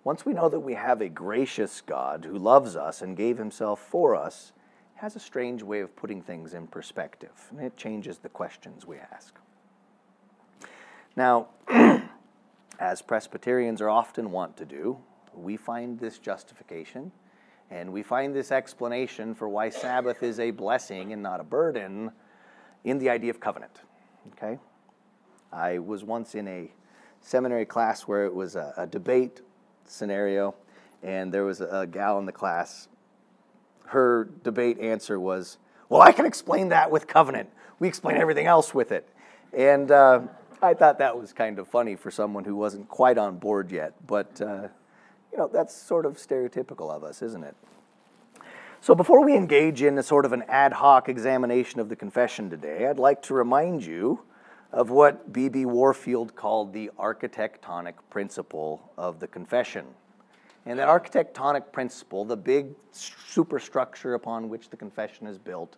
Once 0.04 0.24
we 0.26 0.34
know 0.34 0.48
that 0.50 0.60
we 0.60 0.76
have 0.76 1.02
a 1.02 1.10
gracious 1.10 1.82
God 1.82 2.26
who 2.26 2.38
loves 2.38 2.76
us 2.76 3.02
and 3.02 3.18
gave 3.18 3.40
himself 3.40 3.80
for 3.80 4.16
us, 4.16 4.54
has 4.96 5.16
a 5.16 5.20
strange 5.20 5.64
way 5.64 5.82
of 5.82 5.96
putting 5.96 6.22
things 6.22 6.54
in 6.54 6.68
perspective, 6.68 7.48
and 7.50 7.60
it 7.60 7.76
changes 7.76 8.20
the 8.20 8.30
questions 8.30 8.86
we 8.86 8.98
ask. 8.98 9.36
Now, 11.16 11.48
as 12.80 13.02
Presbyterians 13.02 13.82
are 13.82 13.90
often 13.90 14.32
wont 14.32 14.58
to 14.58 14.66
do, 14.66 15.00
we 15.38 15.58
find 15.58 16.00
this 16.00 16.20
justification 16.20 17.12
and 17.72 17.92
we 17.92 18.04
find 18.04 18.36
this 18.36 18.52
explanation 18.52 19.34
for 19.34 19.50
why 19.50 19.70
Sabbath 19.70 20.22
is 20.22 20.40
a 20.40 20.52
blessing 20.52 21.14
and 21.14 21.24
not 21.24 21.40
a 21.40 21.44
burden 21.44 22.12
in 22.84 23.00
the 23.00 23.10
idea 23.10 23.32
of 23.32 23.40
covenant. 23.40 23.82
Okay? 24.34 24.60
I 25.52 25.80
was 25.80 26.04
once 26.04 26.36
in 26.36 26.48
a 26.48 26.72
seminary 27.22 27.66
class 27.66 28.04
where 28.04 28.26
it 28.26 28.34
was 28.34 28.56
a, 28.56 28.74
a 28.78 28.86
debate 28.86 29.42
scenario, 29.86 30.54
and 31.02 31.34
there 31.34 31.44
was 31.44 31.62
a, 31.62 31.68
a 31.68 31.88
gal 31.88 32.20
in 32.20 32.26
the 32.26 32.32
class. 32.32 32.88
Her 33.86 34.30
debate 34.44 34.80
answer 34.80 35.20
was, 35.20 35.58
Well, 35.90 36.02
I 36.02 36.12
can 36.12 36.26
explain 36.26 36.70
that 36.70 36.92
with 36.92 37.08
covenant. 37.08 37.50
We 37.80 37.88
explain 37.88 38.18
everything 38.18 38.46
else 38.46 38.74
with 38.74 38.92
it. 38.92 39.10
And 39.54 39.90
uh, 39.92 40.22
I 40.62 40.74
thought 40.74 41.00
that 41.00 41.18
was 41.18 41.34
kind 41.34 41.60
of 41.60 41.68
funny 41.68 41.96
for 41.96 42.12
someone 42.12 42.44
who 42.44 42.56
wasn't 42.56 42.88
quite 42.90 43.18
on 43.18 43.38
board 43.38 43.72
yet, 43.72 43.94
but 44.06 44.40
uh, 44.42 44.68
you 45.36 45.42
know, 45.42 45.50
that's 45.52 45.76
sort 45.76 46.06
of 46.06 46.16
stereotypical 46.16 46.90
of 46.90 47.04
us, 47.04 47.22
isn't 47.22 47.44
it? 47.44 47.56
So, 48.80 48.96
before 48.96 49.26
we 49.26 49.36
engage 49.36 49.82
in 49.82 49.98
a 49.98 50.04
sort 50.04 50.24
of 50.24 50.32
an 50.32 50.44
ad 50.48 50.72
hoc 50.72 51.10
examination 51.10 51.82
of 51.82 51.90
the 51.90 51.96
confession 51.96 52.50
today, 52.50 52.88
I'd 52.88 53.00
like 53.00 53.22
to 53.24 53.34
remind 53.34 53.86
you 53.86 54.22
of 54.72 54.92
what 54.92 55.34
B.B. 55.34 55.66
Warfield 55.66 56.38
called 56.38 56.72
the 56.72 56.90
architectonic 56.98 57.96
principle 58.10 58.94
of 58.98 59.20
the 59.20 59.28
confession. 59.28 59.86
And 60.66 60.80
that 60.80 60.88
architectonic 60.88 61.74
principle, 61.74 62.24
the 62.24 62.38
big 62.38 62.68
superstructure 62.92 64.14
upon 64.14 64.48
which 64.48 64.70
the 64.70 64.78
confession 64.78 65.28
is 65.28 65.38
built, 65.38 65.76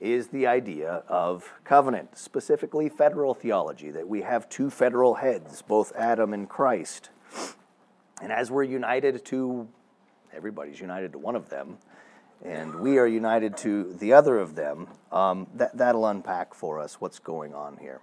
is 0.00 0.28
the 0.28 0.46
idea 0.46 1.02
of 1.08 1.52
covenant, 1.64 2.16
specifically 2.16 2.88
federal 2.88 3.34
theology, 3.34 3.90
that 3.90 4.08
we 4.08 4.22
have 4.22 4.48
two 4.48 4.70
federal 4.70 5.14
heads, 5.14 5.60
both 5.60 5.92
Adam 5.94 6.32
and 6.32 6.48
Christ. 6.48 7.10
And 8.20 8.32
as 8.32 8.50
we're 8.50 8.64
united 8.64 9.24
to, 9.26 9.68
everybody's 10.32 10.80
united 10.80 11.12
to 11.12 11.18
one 11.18 11.36
of 11.36 11.48
them, 11.48 11.78
and 12.44 12.80
we 12.80 12.98
are 12.98 13.06
united 13.06 13.56
to 13.58 13.92
the 13.94 14.12
other 14.12 14.38
of 14.38 14.54
them, 14.54 14.88
um, 15.10 15.46
that, 15.54 15.76
that'll 15.76 16.06
unpack 16.06 16.54
for 16.54 16.78
us 16.78 17.00
what's 17.00 17.18
going 17.18 17.54
on 17.54 17.76
here. 17.78 18.00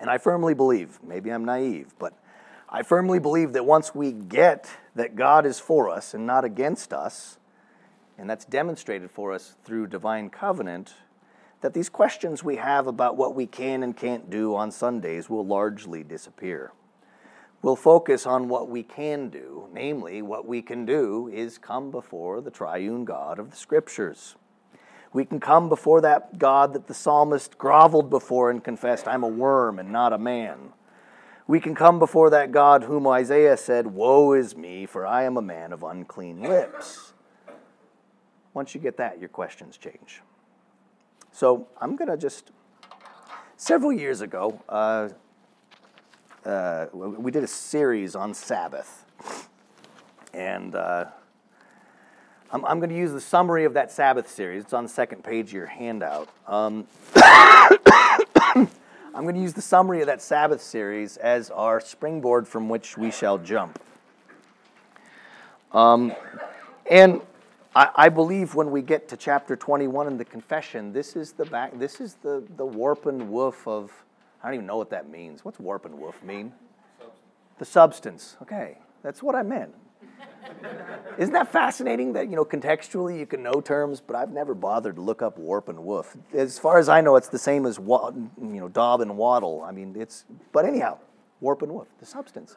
And 0.00 0.10
I 0.10 0.18
firmly 0.18 0.54
believe, 0.54 0.98
maybe 1.02 1.30
I'm 1.30 1.44
naive, 1.44 1.94
but 1.98 2.14
I 2.68 2.82
firmly 2.82 3.18
believe 3.18 3.52
that 3.52 3.66
once 3.66 3.94
we 3.94 4.12
get 4.12 4.70
that 4.94 5.14
God 5.16 5.44
is 5.46 5.60
for 5.60 5.90
us 5.90 6.14
and 6.14 6.26
not 6.26 6.44
against 6.44 6.92
us, 6.92 7.38
and 8.18 8.28
that's 8.28 8.44
demonstrated 8.44 9.10
for 9.10 9.32
us 9.32 9.56
through 9.64 9.88
divine 9.88 10.30
covenant, 10.30 10.94
that 11.60 11.74
these 11.74 11.88
questions 11.88 12.42
we 12.42 12.56
have 12.56 12.86
about 12.86 13.16
what 13.16 13.34
we 13.34 13.46
can 13.46 13.82
and 13.82 13.96
can't 13.96 14.30
do 14.30 14.54
on 14.54 14.70
Sundays 14.70 15.30
will 15.30 15.46
largely 15.46 16.02
disappear. 16.02 16.72
We'll 17.62 17.76
focus 17.76 18.26
on 18.26 18.48
what 18.48 18.68
we 18.68 18.82
can 18.82 19.28
do, 19.28 19.68
namely, 19.72 20.20
what 20.20 20.46
we 20.46 20.62
can 20.62 20.84
do 20.84 21.30
is 21.32 21.58
come 21.58 21.92
before 21.92 22.40
the 22.40 22.50
triune 22.50 23.04
God 23.04 23.38
of 23.38 23.50
the 23.50 23.56
Scriptures. 23.56 24.34
We 25.12 25.24
can 25.24 25.38
come 25.38 25.68
before 25.68 26.00
that 26.00 26.38
God 26.40 26.72
that 26.74 26.88
the 26.88 26.94
psalmist 26.94 27.58
groveled 27.58 28.10
before 28.10 28.50
and 28.50 28.64
confessed, 28.64 29.06
I'm 29.06 29.22
a 29.22 29.28
worm 29.28 29.78
and 29.78 29.92
not 29.92 30.12
a 30.12 30.18
man. 30.18 30.72
We 31.46 31.60
can 31.60 31.74
come 31.76 32.00
before 32.00 32.30
that 32.30 32.50
God 32.50 32.84
whom 32.84 33.06
Isaiah 33.06 33.56
said, 33.56 33.86
Woe 33.86 34.32
is 34.32 34.56
me, 34.56 34.86
for 34.86 35.06
I 35.06 35.22
am 35.22 35.36
a 35.36 35.42
man 35.42 35.72
of 35.72 35.84
unclean 35.84 36.42
lips. 36.42 37.12
Once 38.54 38.74
you 38.74 38.80
get 38.80 38.96
that, 38.96 39.20
your 39.20 39.28
questions 39.28 39.76
change. 39.76 40.20
So 41.30 41.68
I'm 41.80 41.94
going 41.94 42.10
to 42.10 42.16
just, 42.16 42.50
several 43.56 43.92
years 43.92 44.20
ago, 44.20 44.60
uh, 44.68 45.10
uh, 46.44 46.86
we 46.92 47.30
did 47.30 47.44
a 47.44 47.48
series 47.48 48.14
on 48.14 48.34
Sabbath. 48.34 49.04
And 50.34 50.74
uh, 50.74 51.06
I'm, 52.50 52.64
I'm 52.64 52.78
going 52.78 52.90
to 52.90 52.96
use 52.96 53.12
the 53.12 53.20
summary 53.20 53.64
of 53.64 53.74
that 53.74 53.92
Sabbath 53.92 54.28
series. 54.28 54.64
It's 54.64 54.72
on 54.72 54.84
the 54.84 54.90
second 54.90 55.22
page 55.22 55.48
of 55.48 55.52
your 55.52 55.66
handout. 55.66 56.28
Um, 56.46 56.86
I'm 59.14 59.24
going 59.24 59.34
to 59.34 59.40
use 59.40 59.52
the 59.52 59.62
summary 59.62 60.00
of 60.00 60.06
that 60.06 60.22
Sabbath 60.22 60.62
series 60.62 61.16
as 61.18 61.50
our 61.50 61.80
springboard 61.80 62.48
from 62.48 62.68
which 62.68 62.96
we 62.96 63.10
shall 63.10 63.38
jump. 63.38 63.80
Um, 65.72 66.12
and 66.90 67.20
I, 67.74 67.88
I, 67.94 68.08
believe 68.08 68.54
when 68.54 68.70
we 68.70 68.82
get 68.82 69.08
to 69.08 69.16
chapter 69.16 69.56
21 69.56 70.06
in 70.06 70.18
the 70.18 70.24
confession, 70.24 70.92
this 70.92 71.16
is 71.16 71.32
the 71.32 71.46
back. 71.46 71.78
This 71.78 72.00
is 72.00 72.16
the 72.22 72.44
the 72.58 72.66
warp 72.66 73.06
and 73.06 73.30
woof 73.30 73.66
of 73.66 73.90
I 74.42 74.48
don't 74.48 74.54
even 74.54 74.66
know 74.66 74.76
what 74.76 74.90
that 74.90 75.08
means. 75.08 75.44
What's 75.44 75.60
warp 75.60 75.84
and 75.84 75.98
woof 75.98 76.22
mean? 76.22 76.52
Substance. 76.98 77.58
The 77.58 77.64
substance. 77.64 78.36
Okay, 78.42 78.78
that's 79.02 79.22
what 79.22 79.34
I 79.34 79.42
meant. 79.42 79.74
Isn't 81.18 81.32
that 81.34 81.52
fascinating 81.52 82.12
that 82.14 82.28
you 82.28 82.36
know 82.36 82.44
contextually 82.44 83.18
you 83.18 83.26
can 83.26 83.42
know 83.42 83.60
terms, 83.60 84.00
but 84.00 84.16
I've 84.16 84.32
never 84.32 84.54
bothered 84.54 84.96
to 84.96 85.02
look 85.02 85.22
up 85.22 85.38
warp 85.38 85.68
and 85.68 85.84
woof. 85.84 86.16
As 86.34 86.58
far 86.58 86.78
as 86.78 86.88
I 86.88 87.00
know, 87.00 87.16
it's 87.16 87.28
the 87.28 87.38
same 87.38 87.66
as 87.66 87.78
wa- 87.78 88.10
you 88.10 88.60
know 88.60 88.68
daub 88.68 89.00
and 89.00 89.16
wattle. 89.16 89.62
I 89.62 89.70
mean, 89.70 89.94
it's 89.98 90.24
but 90.52 90.64
anyhow, 90.64 90.98
warp 91.40 91.62
and 91.62 91.72
woof, 91.72 91.88
the 92.00 92.06
substance. 92.06 92.56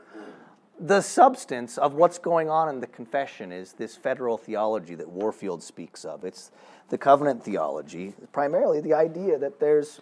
The 0.77 1.01
substance 1.01 1.77
of 1.77 1.94
what's 1.94 2.18
going 2.18 2.50
on 2.50 2.68
in 2.68 2.82
the 2.82 2.88
confession 2.88 3.54
is 3.54 3.74
this 3.74 3.96
federal 3.96 4.38
theology 4.38 4.96
that 4.96 5.08
Warfield 5.08 5.63
speaks 5.63 6.04
of. 6.04 6.25
It's 6.25 6.51
the 6.89 6.98
covenant 6.98 7.44
theology, 7.44 8.13
primarily 8.34 8.82
the 8.82 8.94
idea 8.94 9.38
that 9.38 9.62
there's 9.62 10.01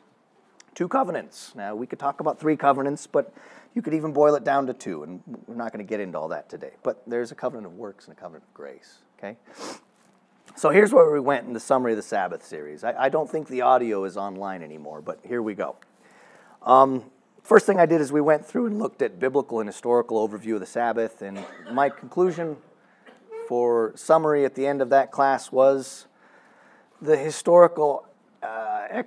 two 0.76 0.88
covenants. 0.88 1.54
Now, 1.56 1.76
we 1.76 1.88
could 1.88 2.00
talk 2.00 2.20
about 2.20 2.40
three 2.40 2.56
covenants, 2.56 3.08
but 3.08 3.34
you 3.74 3.82
could 3.82 3.94
even 3.94 4.14
boil 4.14 4.36
it 4.36 4.44
down 4.44 4.68
to 4.68 4.74
two, 4.74 5.04
and 5.04 5.22
we're 5.48 5.56
not 5.56 5.72
going 5.72 5.86
to 5.86 5.90
get 5.90 6.00
into 6.00 6.18
all 6.18 6.30
that 6.30 6.50
today. 6.50 6.72
But 6.84 7.02
there's 7.08 7.32
a 7.32 7.36
covenant 7.36 7.68
of 7.68 7.74
works 7.74 8.08
and 8.08 8.16
a 8.18 8.20
covenant 8.20 8.44
of 8.48 8.54
grace, 8.54 9.00
okay? 9.18 9.38
So 10.56 10.70
here's 10.70 10.94
where 10.94 11.12
we 11.12 11.20
went 11.20 11.48
in 11.48 11.54
the 11.54 11.60
summary 11.60 11.94
of 11.94 11.98
the 11.98 12.04
Sabbath 12.04 12.46
series. 12.46 12.84
I, 12.84 12.94
I 13.06 13.10
don't 13.10 13.30
think 13.30 13.48
the 13.48 13.62
audio 13.62 14.04
is 14.04 14.18
online 14.18 14.62
anymore, 14.62 15.02
but 15.02 15.20
here 15.26 15.42
we 15.42 15.56
go. 15.56 15.76
Um, 16.62 17.06
first 17.42 17.66
thing 17.66 17.80
I 17.80 17.88
did 17.88 18.02
is 18.02 18.12
we 18.12 18.22
went 18.22 18.46
through 18.46 18.68
and 18.68 18.78
looked 18.78 19.02
at 19.02 19.20
biblical 19.20 19.60
and 19.60 19.68
historical 19.68 20.28
overview 20.28 20.54
of 20.56 20.60
the 20.60 20.68
Sabbath, 20.68 21.22
and 21.22 21.44
my 21.72 21.90
conclusion 21.90 22.58
for 23.48 23.92
summary 23.96 24.46
at 24.46 24.56
the 24.56 24.68
end 24.68 24.82
of 24.82 24.90
that 24.90 25.12
class 25.12 25.52
was 25.52 26.06
the 27.02 27.18
historical 27.18 28.08
uh, 28.42 29.04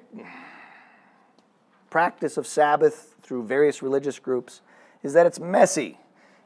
practice 1.90 2.36
of 2.36 2.46
Sabbath 2.46 3.14
through 3.22 3.44
various 3.44 3.82
religious 3.82 4.18
groups 4.18 4.60
is 5.02 5.12
that 5.12 5.26
it's 5.26 5.40
messy. 5.40 5.98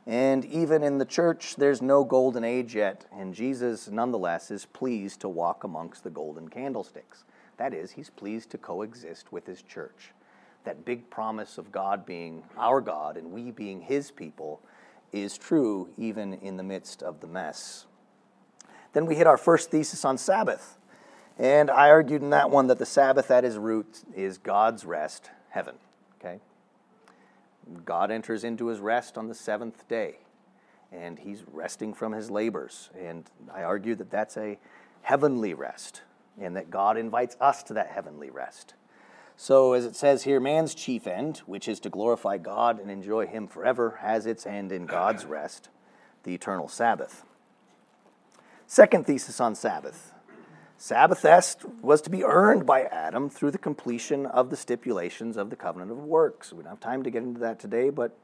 And 0.06 0.44
even 0.44 0.82
in 0.82 0.99
the 0.99 1.04
church, 1.04 1.56
there's 1.56 1.82
no 1.82 2.04
golden 2.04 2.42
age 2.42 2.75
yet. 2.75 3.04
And 3.12 3.35
Jesus, 3.35 3.88
nonetheless, 3.88 4.50
is 4.50 4.66
pleased 4.66 5.20
to 5.20 5.28
walk 5.28 5.64
amongst 5.64 6.04
the 6.04 6.11
golden 6.11 6.49
candlesticks. 6.49 7.25
That 7.59 7.75
is, 7.75 7.92
he's 7.92 8.11
pleased 8.11 8.50
to 8.50 8.59
coexist 8.59 9.32
with 9.32 9.47
his 9.47 9.62
church. 9.62 10.12
That 10.64 10.85
big 10.85 11.11
promise 11.11 11.59
of 11.59 11.70
God 11.70 12.06
being 12.06 12.42
our 12.56 12.80
God 12.80 13.16
and 13.16 13.32
we 13.32 13.50
being 13.50 13.82
his 13.82 14.11
people 14.11 14.61
is 15.12 15.37
true 15.37 15.88
even 15.97 16.35
in 16.35 16.56
the 16.56 16.62
midst 16.62 17.02
of 17.02 17.20
the 17.20 17.26
mess. 17.26 17.87
Then 18.92 19.06
we 19.06 19.14
hit 19.14 19.26
our 19.26 19.37
first 19.37 19.70
thesis 19.70 20.04
on 20.04 20.18
Sabbath. 20.18 20.76
And 21.40 21.70
I 21.70 21.88
argued 21.88 22.20
in 22.20 22.30
that 22.30 22.50
one 22.50 22.66
that 22.66 22.78
the 22.78 22.85
Sabbath 22.85 23.30
at 23.30 23.47
its 23.47 23.56
root 23.56 24.02
is 24.14 24.37
God's 24.37 24.85
rest, 24.85 25.30
heaven. 25.49 25.76
Okay? 26.20 26.38
God 27.87 28.11
enters 28.11 28.44
into 28.44 28.66
his 28.66 28.78
rest 28.78 29.16
on 29.16 29.28
the 29.28 29.35
seventh 29.35 29.88
day, 29.88 30.18
and 30.92 31.18
he's 31.18 31.42
resting 31.50 31.94
from 31.94 32.12
his 32.12 32.30
labors. 32.30 32.90
And 32.99 33.25
I 33.54 33.62
argue 33.62 33.94
that 33.94 34.11
that's 34.11 34.37
a 34.37 34.59
heavenly 35.00 35.54
rest, 35.54 36.02
and 36.38 36.54
that 36.56 36.70
God 36.70 36.99
invites 36.99 37.38
us 37.40 37.62
to 37.64 37.73
that 37.73 37.88
heavenly 37.88 38.28
rest. 38.28 38.75
So, 39.35 39.73
as 39.73 39.87
it 39.87 39.97
says 39.97 40.25
here, 40.25 40.40
man's 40.40 40.75
chief 40.75 41.06
end, 41.06 41.38
which 41.47 41.68
is 41.68 41.80
to 41.80 41.88
glorify 41.88 42.37
God 42.37 42.78
and 42.78 42.90
enjoy 42.90 43.26
him 43.26 43.49
forever, 43.49 44.00
has 44.02 44.26
its 44.26 44.47
end 44.47 44.73
in 44.73 44.85
God's 44.85 45.25
rest, 45.25 45.70
the 46.25 46.35
eternal 46.35 46.68
Sabbath. 46.68 47.25
Second 48.66 49.06
thesis 49.06 49.40
on 49.40 49.54
Sabbath 49.54 50.10
Sabbath 50.83 51.25
rest 51.25 51.67
was 51.83 52.01
to 52.01 52.09
be 52.09 52.25
earned 52.25 52.65
by 52.65 52.85
Adam 52.85 53.29
through 53.29 53.51
the 53.51 53.59
completion 53.59 54.25
of 54.25 54.49
the 54.49 54.57
stipulations 54.57 55.37
of 55.37 55.51
the 55.51 55.55
covenant 55.55 55.91
of 55.91 55.99
works. 55.99 56.55
We 56.55 56.63
don't 56.63 56.71
have 56.71 56.81
time 56.81 57.03
to 57.03 57.11
get 57.11 57.23
into 57.23 57.39
that 57.41 57.61
today, 57.61 57.91
but 57.91 58.17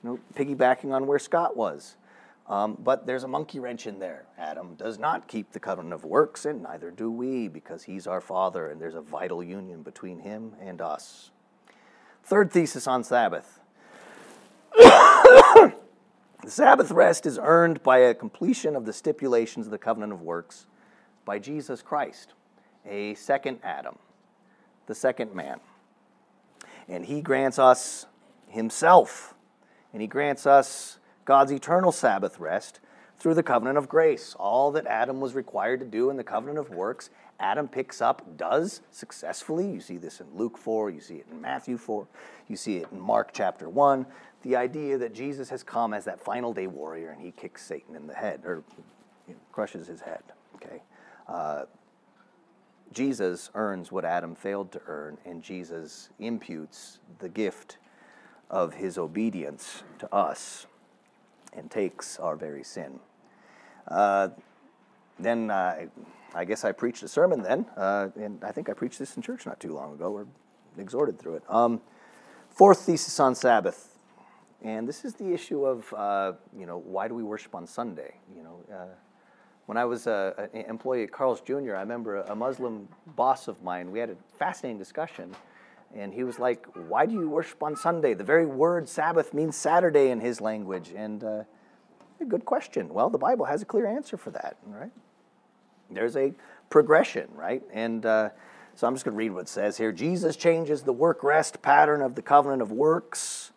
you 0.00 0.10
know, 0.10 0.20
piggybacking 0.36 0.94
on 0.94 1.08
where 1.08 1.18
Scott 1.18 1.56
was. 1.56 1.96
Um, 2.48 2.78
but 2.78 3.04
there's 3.04 3.24
a 3.24 3.28
monkey 3.28 3.58
wrench 3.58 3.88
in 3.88 3.98
there. 3.98 4.26
Adam 4.38 4.76
does 4.76 4.96
not 4.96 5.26
keep 5.26 5.50
the 5.50 5.58
covenant 5.58 5.92
of 5.92 6.04
works, 6.04 6.44
and 6.44 6.62
neither 6.62 6.92
do 6.92 7.10
we, 7.10 7.48
because 7.48 7.82
he's 7.82 8.06
our 8.06 8.20
father, 8.20 8.68
and 8.68 8.80
there's 8.80 8.94
a 8.94 9.00
vital 9.00 9.42
union 9.42 9.82
between 9.82 10.20
him 10.20 10.52
and 10.60 10.80
us. 10.80 11.32
Third 12.22 12.52
thesis 12.52 12.86
on 12.86 13.02
Sabbath 13.02 13.58
the 14.78 15.72
Sabbath 16.46 16.92
rest 16.92 17.26
is 17.26 17.40
earned 17.42 17.82
by 17.82 17.98
a 17.98 18.14
completion 18.14 18.76
of 18.76 18.86
the 18.86 18.92
stipulations 18.92 19.66
of 19.66 19.72
the 19.72 19.78
covenant 19.78 20.12
of 20.12 20.22
works 20.22 20.66
by 21.24 21.38
Jesus 21.38 21.82
Christ, 21.82 22.32
a 22.86 23.14
second 23.14 23.58
Adam, 23.62 23.98
the 24.86 24.94
second 24.94 25.34
man. 25.34 25.60
And 26.88 27.06
he 27.06 27.20
grants 27.20 27.58
us 27.58 28.06
himself, 28.48 29.34
and 29.92 30.02
he 30.02 30.08
grants 30.08 30.46
us 30.46 30.98
God's 31.24 31.52
eternal 31.52 31.92
Sabbath 31.92 32.38
rest 32.38 32.80
through 33.18 33.34
the 33.34 33.42
covenant 33.42 33.78
of 33.78 33.88
grace. 33.88 34.34
All 34.38 34.70
that 34.72 34.86
Adam 34.86 35.20
was 35.20 35.34
required 35.34 35.80
to 35.80 35.86
do 35.86 36.10
in 36.10 36.16
the 36.16 36.24
covenant 36.24 36.58
of 36.58 36.70
works, 36.70 37.10
Adam 37.40 37.68
picks 37.68 38.00
up, 38.00 38.36
does 38.36 38.82
successfully. 38.90 39.68
You 39.68 39.80
see 39.80 39.96
this 39.96 40.20
in 40.20 40.26
Luke 40.34 40.58
4, 40.58 40.90
you 40.90 41.00
see 41.00 41.16
it 41.16 41.26
in 41.30 41.40
Matthew 41.40 41.78
4, 41.78 42.06
you 42.48 42.56
see 42.56 42.76
it 42.76 42.88
in 42.92 43.00
Mark 43.00 43.30
chapter 43.32 43.68
1. 43.68 44.06
The 44.42 44.56
idea 44.56 44.98
that 44.98 45.14
Jesus 45.14 45.48
has 45.48 45.62
come 45.62 45.94
as 45.94 46.04
that 46.04 46.20
final 46.20 46.52
day 46.52 46.66
warrior 46.66 47.10
and 47.10 47.20
he 47.20 47.30
kicks 47.30 47.64
Satan 47.64 47.96
in 47.96 48.06
the 48.06 48.14
head, 48.14 48.42
or 48.44 48.62
crushes 49.52 49.86
his 49.86 50.02
head. 50.02 50.22
Okay? 50.56 50.82
Uh, 51.28 51.64
Jesus 52.92 53.50
earns 53.54 53.90
what 53.90 54.04
Adam 54.04 54.34
failed 54.34 54.70
to 54.72 54.80
earn, 54.86 55.18
and 55.24 55.42
Jesus 55.42 56.10
imputes 56.18 57.00
the 57.18 57.28
gift 57.28 57.78
of 58.50 58.74
his 58.74 58.98
obedience 58.98 59.82
to 59.98 60.12
us 60.14 60.66
and 61.52 61.70
takes 61.70 62.18
our 62.18 62.36
very 62.36 62.62
sin. 62.62 63.00
Uh, 63.88 64.28
then 65.18 65.50
uh, 65.50 65.86
I 66.34 66.44
guess 66.44 66.64
I 66.64 66.72
preached 66.72 67.02
a 67.02 67.08
sermon 67.08 67.42
then, 67.42 67.66
uh, 67.76 68.08
and 68.16 68.42
I 68.44 68.52
think 68.52 68.68
I 68.68 68.72
preached 68.72 68.98
this 68.98 69.16
in 69.16 69.22
church 69.22 69.46
not 69.46 69.60
too 69.60 69.72
long 69.72 69.94
ago, 69.94 70.12
or 70.12 70.26
exhorted 70.78 71.18
through 71.18 71.36
it. 71.36 71.42
Um, 71.48 71.80
fourth 72.50 72.80
thesis 72.80 73.18
on 73.20 73.34
Sabbath, 73.34 73.98
and 74.62 74.88
this 74.88 75.04
is 75.04 75.14
the 75.14 75.32
issue 75.32 75.64
of 75.64 75.92
uh, 75.94 76.32
you 76.56 76.66
know 76.66 76.78
why 76.78 77.08
do 77.08 77.14
we 77.14 77.22
worship 77.22 77.54
on 77.54 77.66
Sunday? 77.66 78.14
You 78.36 78.42
know, 78.42 78.60
uh, 78.72 78.86
when 79.66 79.78
I 79.78 79.84
was 79.84 80.06
an 80.06 80.48
employee 80.52 81.04
at 81.04 81.12
Carl's 81.12 81.40
Jr., 81.40 81.76
I 81.76 81.80
remember 81.80 82.16
a 82.22 82.34
Muslim 82.34 82.88
boss 83.16 83.48
of 83.48 83.62
mine. 83.62 83.90
We 83.90 83.98
had 83.98 84.10
a 84.10 84.16
fascinating 84.38 84.78
discussion, 84.78 85.34
and 85.94 86.12
he 86.12 86.24
was 86.24 86.38
like, 86.38 86.66
"Why 86.88 87.06
do 87.06 87.14
you 87.14 87.28
worship 87.28 87.62
on 87.62 87.76
Sunday? 87.76 88.14
The 88.14 88.24
very 88.24 88.46
word 88.46 88.88
Sabbath 88.88 89.32
means 89.32 89.56
Saturday 89.56 90.10
in 90.10 90.20
his 90.20 90.40
language." 90.40 90.92
And 90.94 91.24
uh, 91.24 91.44
a 92.20 92.24
good 92.24 92.44
question. 92.44 92.88
Well, 92.92 93.10
the 93.10 93.18
Bible 93.18 93.46
has 93.46 93.62
a 93.62 93.64
clear 93.64 93.86
answer 93.86 94.16
for 94.16 94.30
that, 94.30 94.56
right? 94.66 94.92
There's 95.90 96.16
a 96.16 96.32
progression, 96.70 97.28
right? 97.34 97.62
And 97.72 98.04
uh, 98.04 98.30
so 98.74 98.86
I'm 98.86 98.94
just 98.94 99.04
going 99.04 99.14
to 99.14 99.18
read 99.18 99.32
what 99.32 99.42
it 99.42 99.48
says 99.48 99.76
here. 99.78 99.92
Jesus 99.92 100.36
changes 100.36 100.82
the 100.82 100.92
work 100.92 101.22
rest 101.22 101.62
pattern 101.62 102.02
of 102.02 102.14
the 102.14 102.22
covenant 102.22 102.62
of 102.62 102.72
works 102.72 103.52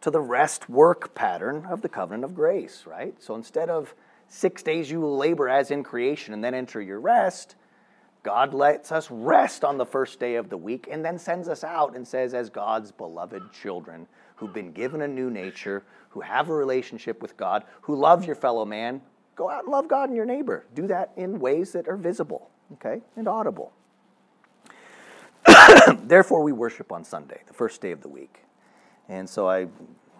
to 0.00 0.10
the 0.10 0.20
rest 0.20 0.68
work 0.68 1.14
pattern 1.14 1.66
of 1.68 1.82
the 1.82 1.88
covenant 1.88 2.24
of 2.24 2.34
grace, 2.34 2.84
right? 2.86 3.14
So 3.22 3.34
instead 3.34 3.68
of 3.68 3.94
six 4.32 4.62
days 4.62 4.90
you 4.90 4.98
will 4.98 5.16
labor 5.16 5.46
as 5.46 5.70
in 5.70 5.82
creation 5.82 6.32
and 6.32 6.42
then 6.42 6.54
enter 6.54 6.80
your 6.80 7.00
rest, 7.00 7.54
God 8.22 8.54
lets 8.54 8.90
us 8.90 9.10
rest 9.10 9.62
on 9.62 9.76
the 9.76 9.84
first 9.84 10.18
day 10.18 10.36
of 10.36 10.48
the 10.48 10.56
week 10.56 10.88
and 10.90 11.04
then 11.04 11.18
sends 11.18 11.48
us 11.48 11.62
out 11.62 11.94
and 11.94 12.06
says, 12.08 12.32
as 12.32 12.48
God's 12.48 12.92
beloved 12.92 13.52
children 13.52 14.06
who've 14.36 14.52
been 14.52 14.72
given 14.72 15.02
a 15.02 15.08
new 15.08 15.30
nature, 15.30 15.82
who 16.08 16.20
have 16.20 16.48
a 16.48 16.54
relationship 16.54 17.20
with 17.20 17.36
God, 17.36 17.64
who 17.82 17.94
love 17.94 18.24
your 18.24 18.34
fellow 18.34 18.64
man, 18.64 19.02
go 19.36 19.50
out 19.50 19.64
and 19.64 19.72
love 19.72 19.86
God 19.86 20.08
and 20.08 20.16
your 20.16 20.26
neighbor. 20.26 20.64
Do 20.74 20.86
that 20.86 21.12
in 21.16 21.38
ways 21.38 21.72
that 21.72 21.86
are 21.86 21.96
visible, 21.96 22.50
okay, 22.74 23.02
and 23.16 23.28
audible. 23.28 23.72
Therefore, 26.04 26.42
we 26.42 26.52
worship 26.52 26.90
on 26.90 27.04
Sunday, 27.04 27.42
the 27.46 27.54
first 27.54 27.82
day 27.82 27.90
of 27.90 28.00
the 28.00 28.08
week. 28.08 28.44
And 29.08 29.28
so 29.28 29.48
I 29.48 29.66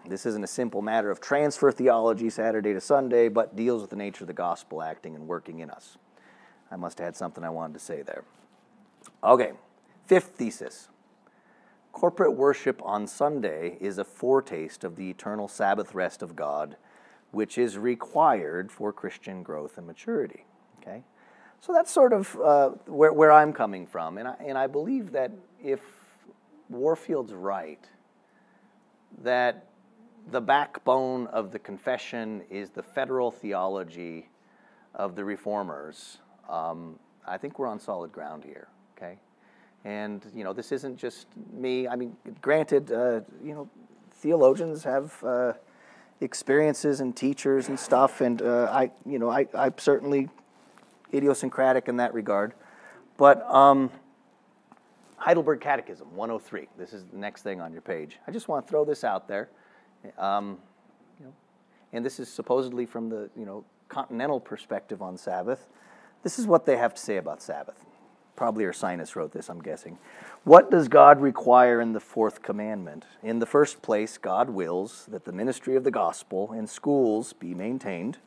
this 0.06 0.26
isn't 0.26 0.42
a 0.42 0.48
simple 0.48 0.82
matter 0.82 1.10
of 1.10 1.20
transfer 1.20 1.70
theology 1.70 2.28
Saturday 2.30 2.72
to 2.72 2.80
Sunday, 2.80 3.28
but 3.28 3.54
deals 3.54 3.82
with 3.82 3.90
the 3.90 3.96
nature 3.96 4.24
of 4.24 4.28
the 4.28 4.34
gospel 4.34 4.82
acting 4.82 5.14
and 5.14 5.28
working 5.28 5.60
in 5.60 5.70
us. 5.70 5.96
I 6.70 6.76
must 6.76 6.98
have 6.98 7.06
had 7.06 7.16
something 7.16 7.44
I 7.44 7.50
wanted 7.50 7.74
to 7.74 7.80
say 7.80 8.02
there. 8.02 8.24
Okay, 9.22 9.52
fifth 10.06 10.32
thesis. 10.36 10.88
Corporate 11.92 12.34
worship 12.34 12.80
on 12.84 13.06
Sunday 13.06 13.76
is 13.80 13.98
a 13.98 14.04
foretaste 14.04 14.82
of 14.82 14.96
the 14.96 15.10
eternal 15.10 15.46
Sabbath 15.46 15.94
rest 15.94 16.22
of 16.22 16.34
God, 16.34 16.76
which 17.30 17.58
is 17.58 17.76
required 17.76 18.72
for 18.72 18.92
Christian 18.92 19.42
growth 19.42 19.76
and 19.76 19.86
maturity. 19.86 20.46
Okay? 20.80 21.02
So 21.60 21.72
that's 21.72 21.92
sort 21.92 22.12
of 22.12 22.36
uh, 22.40 22.70
where, 22.86 23.12
where 23.12 23.30
I'm 23.30 23.52
coming 23.52 23.86
from. 23.86 24.18
And 24.18 24.26
I, 24.26 24.34
and 24.40 24.58
I 24.58 24.66
believe 24.66 25.12
that 25.12 25.30
if 25.62 25.80
Warfield's 26.68 27.34
right, 27.34 27.86
that 29.22 29.66
the 30.30 30.40
backbone 30.40 31.26
of 31.28 31.52
the 31.52 31.58
confession 31.58 32.42
is 32.50 32.70
the 32.70 32.82
federal 32.82 33.30
theology 33.30 34.28
of 34.94 35.16
the 35.16 35.24
reformers 35.24 36.18
um, 36.48 36.98
I 37.26 37.38
think 37.38 37.58
we're 37.58 37.66
on 37.66 37.78
solid 37.78 38.12
ground 38.12 38.44
here, 38.44 38.68
okay? 38.96 39.18
And, 39.84 40.24
you 40.34 40.44
know, 40.44 40.52
this 40.52 40.72
isn't 40.72 40.96
just 40.96 41.26
me. 41.52 41.88
I 41.88 41.96
mean, 41.96 42.16
granted, 42.40 42.92
uh, 42.92 43.20
you 43.42 43.54
know, 43.54 43.68
theologians 44.10 44.84
have 44.84 45.22
uh, 45.24 45.52
experiences 46.20 47.00
and 47.00 47.16
teachers 47.16 47.68
and 47.68 47.78
stuff, 47.78 48.20
and 48.20 48.42
uh, 48.42 48.68
I, 48.70 48.90
you 49.06 49.18
know, 49.18 49.30
I, 49.30 49.46
I'm 49.54 49.74
certainly 49.78 50.28
idiosyncratic 51.12 51.88
in 51.88 51.96
that 51.96 52.14
regard. 52.14 52.54
But 53.16 53.42
um, 53.50 53.90
Heidelberg 55.16 55.60
Catechism 55.60 56.14
103, 56.14 56.68
this 56.78 56.92
is 56.92 57.04
the 57.06 57.18
next 57.18 57.42
thing 57.42 57.60
on 57.60 57.72
your 57.72 57.82
page. 57.82 58.18
I 58.26 58.30
just 58.30 58.48
want 58.48 58.66
to 58.66 58.70
throw 58.70 58.84
this 58.84 59.04
out 59.04 59.28
there. 59.28 59.48
Um, 60.18 60.58
you 61.18 61.26
know, 61.26 61.32
and 61.92 62.04
this 62.04 62.18
is 62.18 62.28
supposedly 62.28 62.86
from 62.86 63.08
the, 63.08 63.30
you 63.36 63.44
know, 63.44 63.64
continental 63.88 64.40
perspective 64.40 65.02
on 65.02 65.16
Sabbath. 65.16 65.66
This 66.22 66.38
is 66.38 66.46
what 66.46 66.66
they 66.66 66.76
have 66.76 66.94
to 66.94 67.00
say 67.00 67.16
about 67.16 67.42
Sabbath. 67.42 67.84
Probably 68.34 68.64
Ursinus 68.64 69.14
wrote 69.14 69.32
this, 69.32 69.50
I'm 69.50 69.60
guessing. 69.60 69.98
What 70.44 70.70
does 70.70 70.88
God 70.88 71.20
require 71.20 71.80
in 71.80 71.92
the 71.92 72.00
fourth 72.00 72.42
commandment? 72.42 73.04
In 73.22 73.38
the 73.38 73.46
first 73.46 73.82
place, 73.82 74.16
God 74.18 74.50
wills 74.50 75.06
that 75.10 75.24
the 75.24 75.32
ministry 75.32 75.76
of 75.76 75.84
the 75.84 75.90
gospel 75.90 76.50
and 76.50 76.68
schools 76.68 77.34
be 77.34 77.54
maintained, 77.54 78.18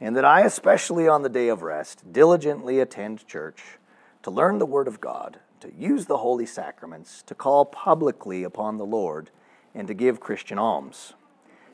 and 0.00 0.16
that 0.16 0.24
I, 0.24 0.40
especially 0.40 1.06
on 1.06 1.22
the 1.22 1.28
day 1.28 1.48
of 1.48 1.62
rest, 1.62 2.12
diligently 2.12 2.80
attend 2.80 3.26
church 3.26 3.78
to 4.22 4.30
learn 4.30 4.58
the 4.58 4.66
word 4.66 4.88
of 4.88 5.00
God, 5.00 5.38
to 5.60 5.72
use 5.72 6.06
the 6.06 6.18
holy 6.18 6.46
sacraments, 6.46 7.22
to 7.22 7.34
call 7.34 7.64
publicly 7.64 8.42
upon 8.42 8.76
the 8.76 8.86
Lord, 8.86 9.30
and 9.74 9.88
to 9.88 9.94
give 9.94 10.20
Christian 10.20 10.58
alms. 10.58 11.14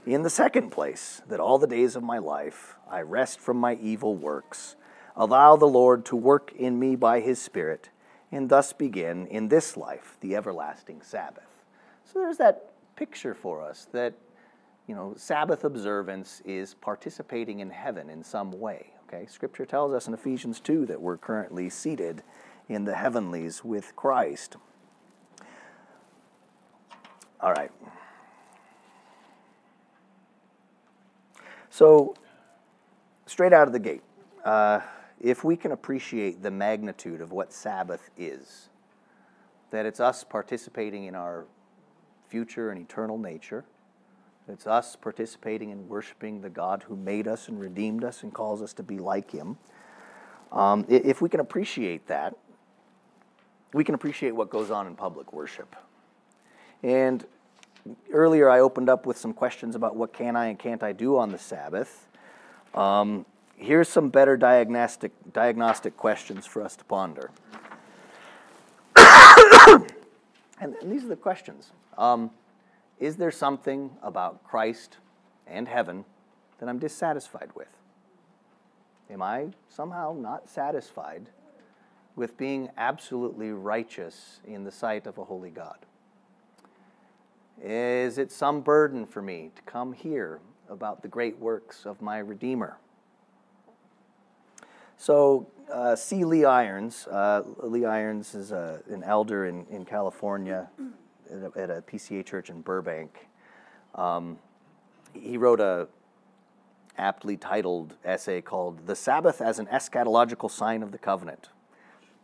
In 0.06 0.22
the 0.22 0.30
second 0.30 0.70
place, 0.70 1.22
that 1.28 1.40
all 1.40 1.58
the 1.58 1.66
days 1.66 1.96
of 1.96 2.02
my 2.02 2.18
life 2.18 2.76
I 2.90 3.02
rest 3.02 3.40
from 3.40 3.58
my 3.58 3.74
evil 3.74 4.14
works 4.14 4.76
Allow 5.20 5.56
the 5.56 5.66
Lord 5.66 6.04
to 6.06 6.16
work 6.16 6.52
in 6.56 6.78
me 6.78 6.94
by 6.94 7.18
his 7.18 7.42
Spirit, 7.42 7.90
and 8.30 8.48
thus 8.48 8.72
begin 8.72 9.26
in 9.26 9.48
this 9.48 9.76
life 9.76 10.16
the 10.20 10.36
everlasting 10.36 11.02
Sabbath. 11.02 11.64
So 12.04 12.20
there's 12.20 12.36
that 12.36 12.70
picture 12.94 13.34
for 13.34 13.60
us 13.60 13.88
that 13.90 14.14
you 14.86 14.94
know 14.94 15.14
Sabbath 15.16 15.64
observance 15.64 16.40
is 16.44 16.74
participating 16.74 17.58
in 17.58 17.70
heaven 17.70 18.08
in 18.08 18.22
some 18.22 18.52
way. 18.52 18.92
Okay, 19.08 19.26
Scripture 19.26 19.66
tells 19.66 19.92
us 19.92 20.06
in 20.06 20.14
Ephesians 20.14 20.60
2 20.60 20.86
that 20.86 21.02
we're 21.02 21.16
currently 21.16 21.68
seated 21.68 22.22
in 22.68 22.84
the 22.84 22.94
heavenlies 22.94 23.64
with 23.64 23.96
Christ. 23.96 24.56
All 27.40 27.52
right. 27.52 27.70
So, 31.70 32.14
straight 33.26 33.52
out 33.52 33.68
of 33.68 33.72
the 33.72 33.78
gate, 33.78 34.02
uh, 34.44 34.80
if 35.20 35.44
we 35.44 35.56
can 35.56 35.70
appreciate 35.70 36.42
the 36.42 36.50
magnitude 36.50 37.20
of 37.20 37.30
what 37.30 37.52
Sabbath 37.52 38.10
is, 38.16 38.68
that 39.70 39.86
it's 39.86 40.00
us 40.00 40.24
participating 40.24 41.04
in 41.04 41.14
our 41.14 41.44
future 42.28 42.70
and 42.70 42.80
eternal 42.80 43.18
nature, 43.18 43.64
it's 44.48 44.66
us 44.66 44.96
participating 44.96 45.70
in 45.70 45.88
worshiping 45.88 46.40
the 46.40 46.50
God 46.50 46.84
who 46.84 46.96
made 46.96 47.28
us 47.28 47.48
and 47.48 47.60
redeemed 47.60 48.02
us 48.02 48.22
and 48.22 48.32
calls 48.32 48.62
us 48.62 48.72
to 48.74 48.82
be 48.82 48.98
like 48.98 49.30
Him. 49.30 49.58
Um, 50.50 50.86
if 50.88 51.20
we 51.20 51.28
can 51.28 51.40
appreciate 51.40 52.06
that, 52.08 52.34
we 53.74 53.84
can 53.84 53.94
appreciate 53.94 54.34
what 54.34 54.48
goes 54.50 54.70
on 54.70 54.86
in 54.86 54.96
public 54.96 55.32
worship. 55.32 55.76
And 56.82 57.24
earlier 58.12 58.48
I 58.50 58.60
opened 58.60 58.88
up 58.88 59.06
with 59.06 59.16
some 59.16 59.32
questions 59.32 59.74
about 59.74 59.96
what 59.96 60.12
can 60.12 60.36
I 60.36 60.46
and 60.46 60.58
can't 60.58 60.82
I 60.82 60.92
do 60.92 61.16
on 61.16 61.30
the 61.30 61.38
Sabbath. 61.38 62.06
Um, 62.74 63.24
here's 63.56 63.88
some 63.88 64.08
better 64.10 64.36
diagnostic, 64.36 65.12
diagnostic 65.32 65.96
questions 65.96 66.46
for 66.46 66.62
us 66.62 66.76
to 66.76 66.84
ponder. 66.84 67.30
and, 68.96 69.86
and, 70.60 70.92
these 70.92 71.04
are 71.04 71.08
the 71.08 71.16
questions 71.16 71.72
um, 71.96 72.30
Is 72.98 73.16
there 73.16 73.30
something 73.30 73.90
about 74.02 74.44
Christ 74.44 74.98
and 75.46 75.68
heaven 75.68 76.04
that 76.58 76.68
I'm 76.68 76.78
dissatisfied 76.78 77.50
with? 77.54 77.68
Am 79.10 79.22
I 79.22 79.48
somehow 79.68 80.14
not 80.18 80.48
satisfied 80.48 81.30
with 82.14 82.36
being 82.36 82.68
absolutely 82.76 83.52
righteous 83.52 84.40
in 84.44 84.64
the 84.64 84.72
sight 84.72 85.06
of 85.06 85.18
a 85.18 85.24
holy 85.24 85.50
God? 85.50 85.78
Is 87.62 88.18
it 88.18 88.30
some 88.30 88.60
burden 88.60 89.06
for 89.06 89.20
me 89.20 89.50
to 89.56 89.62
come 89.62 89.92
here 89.92 90.40
about 90.68 91.02
the 91.02 91.08
great 91.08 91.38
works 91.38 91.86
of 91.86 92.00
my 92.00 92.18
Redeemer? 92.18 92.78
So, 94.96 95.48
uh, 95.72 95.96
see 95.96 96.24
Lee 96.24 96.44
Irons. 96.44 97.06
Uh, 97.06 97.42
Lee 97.62 97.84
Irons 97.84 98.34
is 98.34 98.52
a, 98.52 98.80
an 98.90 99.02
elder 99.04 99.46
in, 99.46 99.66
in 99.70 99.84
California 99.84 100.68
at 101.30 101.38
a, 101.38 101.60
at 101.60 101.70
a 101.70 101.82
PCA 101.82 102.24
church 102.24 102.50
in 102.50 102.62
Burbank. 102.62 103.28
Um, 103.94 104.38
he 105.12 105.36
wrote 105.36 105.60
a 105.60 105.88
aptly 106.96 107.36
titled 107.36 107.94
essay 108.04 108.40
called 108.40 108.86
The 108.86 108.96
Sabbath 108.96 109.40
as 109.40 109.58
an 109.58 109.66
Eschatological 109.66 110.50
Sign 110.50 110.82
of 110.82 110.90
the 110.90 110.98
Covenant. 110.98 111.48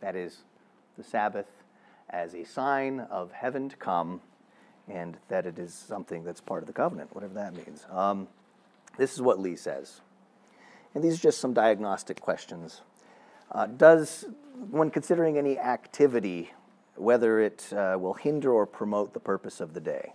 That 0.01 0.15
is, 0.15 0.43
the 0.97 1.03
Sabbath 1.03 1.47
as 2.09 2.35
a 2.35 2.43
sign 2.43 2.99
of 2.99 3.31
heaven 3.31 3.69
to 3.69 3.75
come, 3.77 4.21
and 4.87 5.17
that 5.29 5.45
it 5.45 5.57
is 5.57 5.73
something 5.73 6.23
that's 6.23 6.41
part 6.41 6.63
of 6.63 6.67
the 6.67 6.73
covenant, 6.73 7.13
whatever 7.15 7.33
that 7.33 7.53
means. 7.53 7.85
Um, 7.89 8.27
this 8.97 9.13
is 9.13 9.21
what 9.21 9.39
Lee 9.39 9.55
says. 9.55 10.01
And 10.93 11.03
these 11.03 11.19
are 11.19 11.23
just 11.23 11.39
some 11.39 11.53
diagnostic 11.53 12.21
questions. 12.21 12.81
Uh, 13.51 13.67
does, 13.67 14.25
when 14.69 14.89
considering 14.89 15.37
any 15.37 15.59
activity, 15.59 16.53
whether 16.95 17.39
it 17.39 17.71
uh, 17.73 17.97
will 17.99 18.13
hinder 18.13 18.51
or 18.51 18.65
promote 18.65 19.13
the 19.13 19.19
purpose 19.19 19.59
of 19.59 19.73
the 19.73 19.81
day, 19.81 20.13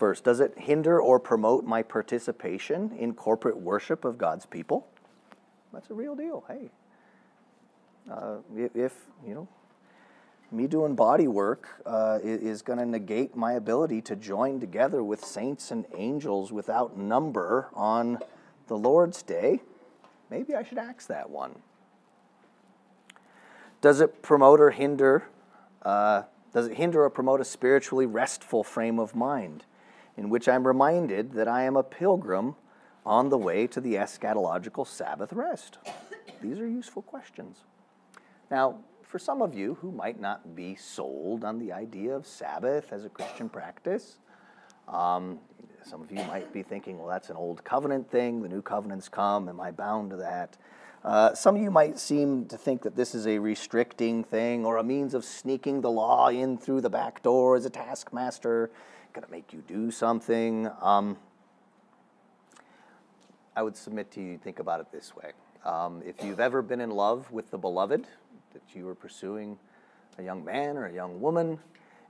First, 0.00 0.24
does 0.24 0.40
it 0.40 0.54
hinder 0.56 0.98
or 0.98 1.20
promote 1.20 1.66
my 1.66 1.82
participation 1.82 2.90
in 2.98 3.12
corporate 3.12 3.58
worship 3.58 4.06
of 4.06 4.16
God's 4.16 4.46
people? 4.46 4.86
That's 5.74 5.90
a 5.90 5.94
real 5.94 6.16
deal. 6.16 6.42
Hey, 6.48 6.70
uh, 8.10 8.36
if, 8.54 8.94
you 9.26 9.34
know, 9.34 9.48
me 10.52 10.66
doing 10.66 10.94
body 10.94 11.28
work 11.28 11.82
uh, 11.86 12.18
is 12.22 12.62
going 12.62 12.78
to 12.78 12.86
negate 12.86 13.36
my 13.36 13.52
ability 13.52 14.02
to 14.02 14.16
join 14.16 14.60
together 14.60 15.02
with 15.02 15.24
saints 15.24 15.70
and 15.70 15.86
angels 15.94 16.52
without 16.52 16.96
number 16.96 17.68
on 17.74 18.18
the 18.66 18.76
Lord's 18.76 19.22
day, 19.22 19.60
maybe 20.30 20.54
I 20.54 20.62
should 20.62 20.78
ask 20.78 21.06
that 21.08 21.30
one. 21.30 21.56
Does 23.80 24.00
it 24.00 24.22
promote 24.22 24.60
or 24.60 24.70
hinder? 24.70 25.24
Uh, 25.82 26.24
does 26.52 26.66
it 26.66 26.76
hinder 26.76 27.04
or 27.04 27.10
promote 27.10 27.40
a 27.40 27.44
spiritually 27.44 28.06
restful 28.06 28.62
frame 28.62 28.98
of 28.98 29.14
mind? 29.14 29.64
in 30.20 30.28
which 30.28 30.48
I'm 30.48 30.66
reminded 30.66 31.32
that 31.32 31.48
I 31.48 31.62
am 31.62 31.76
a 31.76 31.82
pilgrim 31.82 32.54
on 33.06 33.30
the 33.30 33.38
way 33.38 33.66
to 33.68 33.80
the 33.80 33.94
eschatological 33.94 34.86
Sabbath 34.86 35.32
rest? 35.32 35.78
These 36.42 36.58
are 36.60 36.68
useful 36.68 37.00
questions. 37.00 37.60
Now, 38.50 38.80
for 39.10 39.18
some 39.18 39.42
of 39.42 39.54
you 39.54 39.74
who 39.80 39.90
might 39.90 40.20
not 40.20 40.54
be 40.54 40.76
sold 40.76 41.44
on 41.44 41.58
the 41.58 41.72
idea 41.72 42.14
of 42.14 42.26
Sabbath 42.26 42.92
as 42.92 43.04
a 43.04 43.08
Christian 43.08 43.48
practice, 43.48 44.18
um, 44.86 45.40
some 45.82 46.00
of 46.00 46.12
you 46.12 46.22
might 46.24 46.52
be 46.52 46.62
thinking, 46.62 46.98
well, 46.98 47.08
that's 47.08 47.28
an 47.28 47.36
old 47.36 47.64
covenant 47.64 48.08
thing. 48.08 48.42
The 48.42 48.48
new 48.48 48.62
covenant's 48.62 49.08
come. 49.08 49.48
Am 49.48 49.60
I 49.60 49.72
bound 49.72 50.10
to 50.10 50.16
that? 50.16 50.56
Uh, 51.02 51.34
some 51.34 51.56
of 51.56 51.62
you 51.62 51.70
might 51.70 51.98
seem 51.98 52.44
to 52.46 52.56
think 52.56 52.82
that 52.82 52.94
this 52.94 53.14
is 53.14 53.26
a 53.26 53.38
restricting 53.38 54.22
thing 54.22 54.64
or 54.64 54.76
a 54.76 54.84
means 54.84 55.14
of 55.14 55.24
sneaking 55.24 55.80
the 55.80 55.90
law 55.90 56.28
in 56.28 56.56
through 56.56 56.82
the 56.82 56.90
back 56.90 57.22
door 57.22 57.56
as 57.56 57.64
a 57.64 57.70
taskmaster 57.70 58.70
going 59.12 59.24
to 59.24 59.30
make 59.30 59.52
you 59.52 59.62
do 59.66 59.90
something. 59.90 60.70
Um, 60.80 61.16
I 63.56 63.62
would 63.62 63.76
submit 63.76 64.10
to 64.12 64.20
you, 64.20 64.38
think 64.38 64.60
about 64.60 64.80
it 64.80 64.92
this 64.92 65.14
way. 65.16 65.32
Um, 65.64 66.02
if 66.06 66.22
you've 66.24 66.40
ever 66.40 66.62
been 66.62 66.80
in 66.80 66.90
love 66.90 67.30
with 67.32 67.50
the 67.50 67.58
beloved, 67.58 68.06
that 68.52 68.62
you 68.74 68.84
were 68.84 68.94
pursuing 68.94 69.58
a 70.18 70.22
young 70.22 70.44
man 70.44 70.76
or 70.76 70.86
a 70.86 70.92
young 70.92 71.20
woman, 71.20 71.58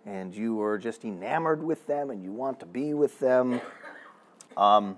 and 0.07 0.35
you 0.35 0.57
were 0.57 0.79
just 0.79 1.05
enamored 1.05 1.63
with 1.63 1.87
them 1.87 2.11
and 2.11 2.23
you 2.23 2.33
want 2.33 2.61
to 2.61 2.67
be 2.67 2.95
with 2.95 3.19
them, 3.19 3.61
um, 4.57 4.97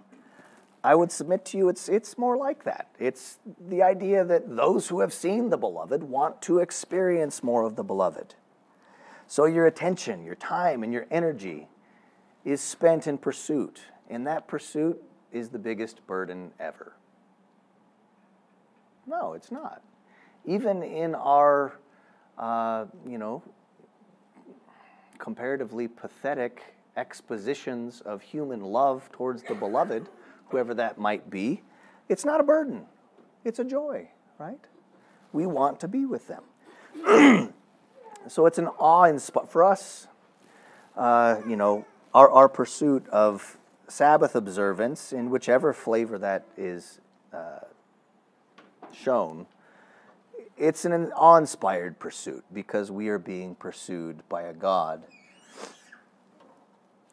I 0.84 0.94
would 0.94 1.12
submit 1.12 1.44
to 1.46 1.58
you 1.58 1.68
it's, 1.68 1.88
it's 1.88 2.18
more 2.18 2.36
like 2.36 2.64
that. 2.64 2.88
It's 2.98 3.38
the 3.68 3.82
idea 3.82 4.24
that 4.24 4.56
those 4.56 4.88
who 4.88 5.00
have 5.00 5.12
seen 5.12 5.50
the 5.50 5.56
beloved 5.56 6.02
want 6.02 6.42
to 6.42 6.58
experience 6.58 7.42
more 7.42 7.62
of 7.64 7.76
the 7.76 7.84
beloved. 7.84 8.34
So 9.28 9.46
your 9.46 9.66
attention, 9.66 10.24
your 10.24 10.34
time, 10.34 10.82
and 10.82 10.92
your 10.92 11.06
energy 11.10 11.68
is 12.44 12.60
spent 12.60 13.06
in 13.06 13.18
pursuit, 13.18 13.82
and 14.10 14.26
that 14.26 14.48
pursuit 14.48 15.02
is 15.30 15.50
the 15.50 15.58
biggest 15.58 16.04
burden 16.06 16.50
ever. 16.58 16.94
No, 19.06 19.32
it's 19.32 19.50
not. 19.50 19.82
Even 20.44 20.82
in 20.82 21.14
our, 21.14 21.72
uh, 22.38 22.86
you 23.06 23.18
know, 23.18 23.42
comparatively 25.18 25.86
pathetic 25.88 26.74
expositions 26.96 28.00
of 28.00 28.22
human 28.22 28.60
love 28.60 29.08
towards 29.12 29.42
the 29.44 29.54
beloved, 29.54 30.08
whoever 30.48 30.74
that 30.74 30.98
might 30.98 31.30
be, 31.30 31.62
it's 32.08 32.24
not 32.24 32.40
a 32.40 32.42
burden. 32.42 32.84
It's 33.44 33.58
a 33.58 33.64
joy, 33.64 34.08
right? 34.38 34.60
We 35.32 35.46
want 35.46 35.80
to 35.80 35.88
be 35.88 36.04
with 36.04 36.28
them. 36.28 36.44
so 38.28 38.46
it's 38.46 38.58
an 38.58 38.68
awe 38.78 39.04
inspiring 39.04 39.48
for 39.48 39.64
us. 39.64 40.08
Uh, 40.96 41.40
you 41.48 41.56
know, 41.56 41.86
our, 42.12 42.30
our 42.30 42.48
pursuit 42.48 43.08
of 43.08 43.56
Sabbath 43.88 44.34
observance, 44.34 45.12
in 45.12 45.30
whichever 45.30 45.72
flavor 45.72 46.18
that 46.18 46.44
is 46.56 47.00
uh, 47.32 47.60
shown, 48.92 49.46
it's 50.62 50.84
an 50.84 51.10
awe 51.16 51.36
inspired 51.38 51.98
pursuit 51.98 52.44
because 52.52 52.88
we 52.88 53.08
are 53.08 53.18
being 53.18 53.56
pursued 53.56 54.22
by 54.28 54.42
a 54.42 54.52
God 54.52 55.02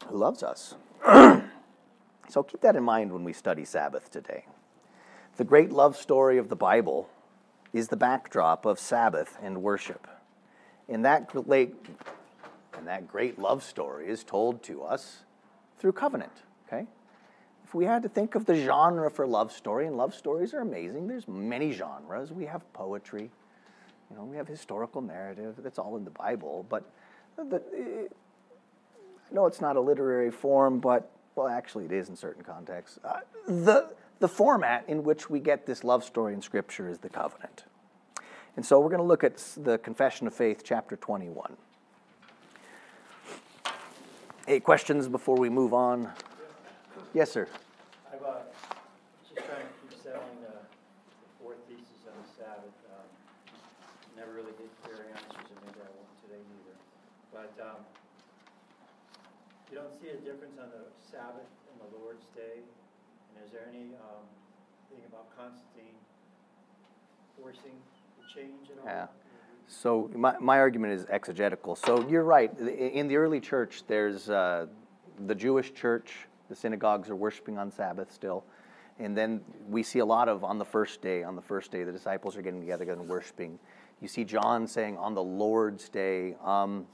who 0.08 0.18
loves 0.18 0.44
us. 0.44 0.76
so 2.30 2.44
keep 2.44 2.62
that 2.62 2.76
in 2.76 2.84
mind 2.84 3.12
when 3.12 3.24
we 3.24 3.34
study 3.34 3.66
Sabbath 3.66 4.12
today. 4.12 4.46
The 5.38 5.44
great 5.44 5.72
love 5.72 5.98
story 5.98 6.38
of 6.38 6.50
the 6.50 6.56
Bible 6.56 7.10
is 7.74 7.88
the 7.88 7.98
backdrop 7.98 8.68
of 8.68 8.80
Sabbath 8.80 9.36
and 9.42 9.64
worship. 9.64 10.08
In 10.88 11.02
that 11.02 11.34
and 11.34 12.86
that 12.86 13.08
great 13.08 13.40
love 13.40 13.64
story 13.64 14.10
is 14.10 14.24
told 14.24 14.62
to 14.64 14.84
us 14.84 15.24
through 15.80 15.94
covenant, 15.94 16.44
okay? 16.68 16.86
If 17.64 17.74
we 17.74 17.86
had 17.86 18.04
to 18.04 18.10
think 18.10 18.36
of 18.36 18.46
the 18.46 18.56
genre 18.56 19.10
for 19.10 19.26
love 19.26 19.52
story, 19.52 19.88
and 19.88 19.98
love 19.98 20.14
stories 20.14 20.54
are 20.54 20.62
amazing, 20.62 21.08
there's 21.08 21.28
many 21.28 21.72
genres. 21.72 22.32
We 22.32 22.46
have 22.46 22.72
poetry, 22.74 23.32
you 24.10 24.18
know, 24.18 24.24
we 24.24 24.38
have 24.38 24.48
historical 24.48 25.02
narrative, 25.02 25.56
that's 25.60 25.80
all 25.80 25.98
in 25.98 26.04
the 26.04 26.12
Bible, 26.12 26.66
but 26.70 26.84
the, 27.38 27.62
I 29.30 29.34
know 29.34 29.46
it's 29.46 29.62
not 29.62 29.76
a 29.76 29.82
literary 29.82 30.32
form, 30.32 30.80
but, 30.80 31.12
well, 31.36 31.48
actually 31.48 31.86
it 31.86 31.92
is 31.92 32.10
in 32.10 32.16
certain 32.16 32.44
contexts. 32.44 33.00
Uh, 33.04 33.20
the, 33.48 33.92
the 34.20 34.28
format 34.28 34.86
in 34.88 35.04
which 35.04 35.30
we 35.30 35.40
get 35.40 35.66
this 35.66 35.84
love 35.84 36.04
story 36.04 36.34
in 36.34 36.42
Scripture 36.42 36.90
is 36.90 37.00
the 37.00 37.10
covenant. 37.10 37.64
And 38.56 38.66
so 38.66 38.80
we're 38.80 38.90
going 38.90 39.02
to 39.02 39.08
look 39.08 39.24
at 39.24 39.38
the 39.56 39.78
Confession 39.78 40.26
of 40.28 40.34
Faith, 40.34 40.64
chapter 40.66 40.96
21. 40.96 41.56
Any 44.48 44.60
questions 44.60 45.08
before 45.08 45.38
we 45.38 45.48
move 45.48 45.74
on? 45.74 46.12
Yes, 47.14 47.32
sir. 47.32 47.48
I'm 48.12 48.20
uh, 48.26 48.34
just 49.22 49.46
trying 49.48 49.62
to 49.62 49.74
keep 49.80 50.02
settling 50.02 50.42
the, 50.42 50.58
the 50.58 51.30
fourth 51.40 51.58
thesis 51.70 52.10
on 52.10 52.18
the 52.18 52.28
Sabbath. 52.34 52.74
Um, 52.90 53.06
never 54.18 54.34
really 54.34 54.52
get 54.58 54.68
clear 54.84 55.06
answers, 55.14 55.38
and 55.38 55.60
maybe 55.64 55.86
I 55.86 55.90
won't 55.94 56.10
today 56.26 56.42
either. 56.42 56.76
But 57.32 57.54
um, 57.64 57.78
you 60.10 60.18
a 60.18 60.22
difference 60.22 60.58
on 60.60 60.70
the 60.70 60.86
Sabbath 61.12 61.50
and 61.72 61.92
the 61.92 61.98
Lord's 62.00 62.26
Day. 62.36 62.64
And 63.36 63.46
is 63.46 63.52
there 63.52 63.68
any 63.70 63.94
um, 63.96 64.26
thing 64.90 65.02
about 65.08 65.28
Constantine 65.38 65.94
forcing 67.40 67.78
the 68.18 68.26
change 68.34 68.70
at 68.72 68.80
all? 68.80 68.86
Yeah. 68.86 69.08
So 69.68 70.10
my, 70.16 70.36
my 70.40 70.58
argument 70.58 70.94
is 70.94 71.06
exegetical. 71.10 71.76
So 71.76 72.08
you're 72.10 72.24
right. 72.24 72.52
In 72.60 73.08
the 73.08 73.18
early 73.18 73.40
church, 73.40 73.84
there's 73.88 74.30
uh, 74.30 74.66
the 75.28 75.36
Jewish 75.36 75.74
church. 75.74 76.12
The 76.50 76.56
synagogues 76.56 77.10
are 77.10 77.16
worshiping 77.16 77.60
on 77.60 77.70
Sabbath 77.70 78.12
still, 78.12 78.44
and 78.98 79.16
then 79.16 79.42
we 79.68 79.84
see 79.84 80.00
a 80.00 80.06
lot 80.06 80.28
of 80.28 80.44
on 80.44 80.58
the 80.58 80.66
first 80.66 81.00
day. 81.00 81.22
On 81.22 81.36
the 81.36 81.42
first 81.44 81.72
day, 81.72 81.84
the 81.84 81.92
disciples 81.92 82.36
are 82.36 82.42
getting 82.42 82.60
together 82.60 82.92
and 82.92 83.08
worshiping. 83.08 83.60
You 84.02 84.08
see 84.08 84.24
John 84.24 84.66
saying 84.66 84.98
on 84.98 85.14
the 85.14 85.22
Lord's 85.22 85.88
day. 85.90 86.36
Um, 86.44 86.88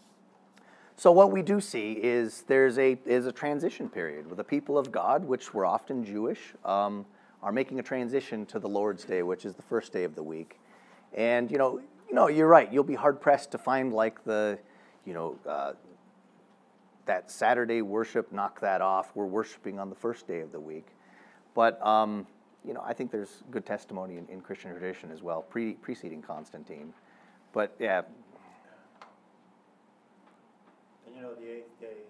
so 0.98 1.12
what 1.12 1.32
we 1.32 1.42
do 1.42 1.60
see 1.60 1.94
is 1.94 2.44
there's 2.48 2.78
a 2.78 2.98
is 3.06 3.26
a 3.26 3.32
transition 3.32 3.90
period 3.90 4.28
where 4.28 4.36
the 4.36 4.44
people 4.44 4.78
of 4.78 4.92
God, 4.92 5.26
which 5.26 5.54
were 5.54 5.66
often 5.66 6.06
Jewish, 6.06 6.54
um, 6.64 7.06
are 7.44 7.52
making 7.52 7.80
a 7.80 7.84
transition 7.84 8.46
to 8.48 8.60
the 8.60 8.70
Lord's 8.70 9.04
Day, 9.04 9.22
which 9.22 9.46
is 9.46 9.56
the 9.56 9.62
first 9.62 9.92
day 9.92 10.06
of 10.06 10.16
the 10.16 10.24
week. 10.24 10.58
And 11.14 11.52
you 11.52 11.58
know, 11.58 11.82
you 12.08 12.16
know, 12.16 12.30
you're 12.30 12.48
right. 12.48 12.72
You'll 12.72 12.86
be 12.86 12.96
hard 12.96 13.20
pressed 13.20 13.52
to 13.52 13.58
find 13.58 13.94
like 13.94 14.24
the, 14.24 14.58
you 15.06 15.14
know, 15.14 15.38
uh, 15.46 15.74
that 17.08 17.30
Saturday 17.30 17.82
worship. 17.82 18.32
Knock 18.32 18.62
that 18.62 18.82
off. 18.82 19.12
We're 19.16 19.26
worshiping 19.26 19.80
on 19.80 19.90
the 19.90 19.96
first 19.96 20.28
day 20.28 20.40
of 20.40 20.54
the 20.54 20.62
week. 20.62 20.88
But 21.54 21.86
um, 21.86 22.26
you 22.66 22.74
know, 22.74 22.84
I 22.86 22.94
think 22.94 23.12
there's 23.12 23.44
good 23.52 23.66
testimony 23.66 24.16
in, 24.16 24.28
in 24.28 24.40
Christian 24.40 24.72
tradition 24.72 25.12
as 25.12 25.22
well, 25.22 25.42
pre, 25.42 25.74
preceding 25.74 26.22
Constantine. 26.22 26.94
But 27.52 27.76
yeah, 27.80 28.04
And 31.06 31.15
you 31.15 31.15
know, 31.26 31.34
the 31.42 31.50
eighth 31.50 31.80
day, 31.82 32.06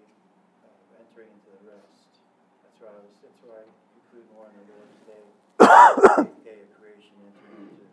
uh, 0.60 1.00
entering 1.00 1.32
into 1.32 1.48
the 1.56 1.72
rest, 1.72 2.04
that's 2.62 2.76
why 2.80 2.92
I 2.92 3.00
was, 3.00 3.16
that's 3.24 3.40
why 3.48 3.56
I 3.56 3.66
include 3.96 4.28
more 4.36 4.44
on 4.44 4.52
the 4.60 4.64
Lord's 4.76 5.00
Day. 5.08 5.24
Eighth 6.28 6.44
Day 6.44 6.60
of 6.60 6.70
creation, 6.76 7.16
entering 7.24 7.72
into 7.72 7.88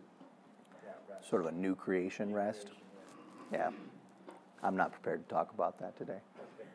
that 0.84 1.00
rest. 1.08 1.28
sort 1.28 1.40
of 1.42 1.48
a 1.48 1.56
new 1.56 1.74
creation 1.74 2.32
rest. 2.32 2.68
Creation, 2.68 2.84
yeah. 3.52 3.70
Yeah, 3.70 3.70
I'm 4.62 4.76
not 4.76 4.92
prepared 4.92 5.26
to 5.26 5.34
talk 5.34 5.52
about 5.54 5.78
that 5.80 5.96
today. 5.96 6.12
Okay. 6.12 6.68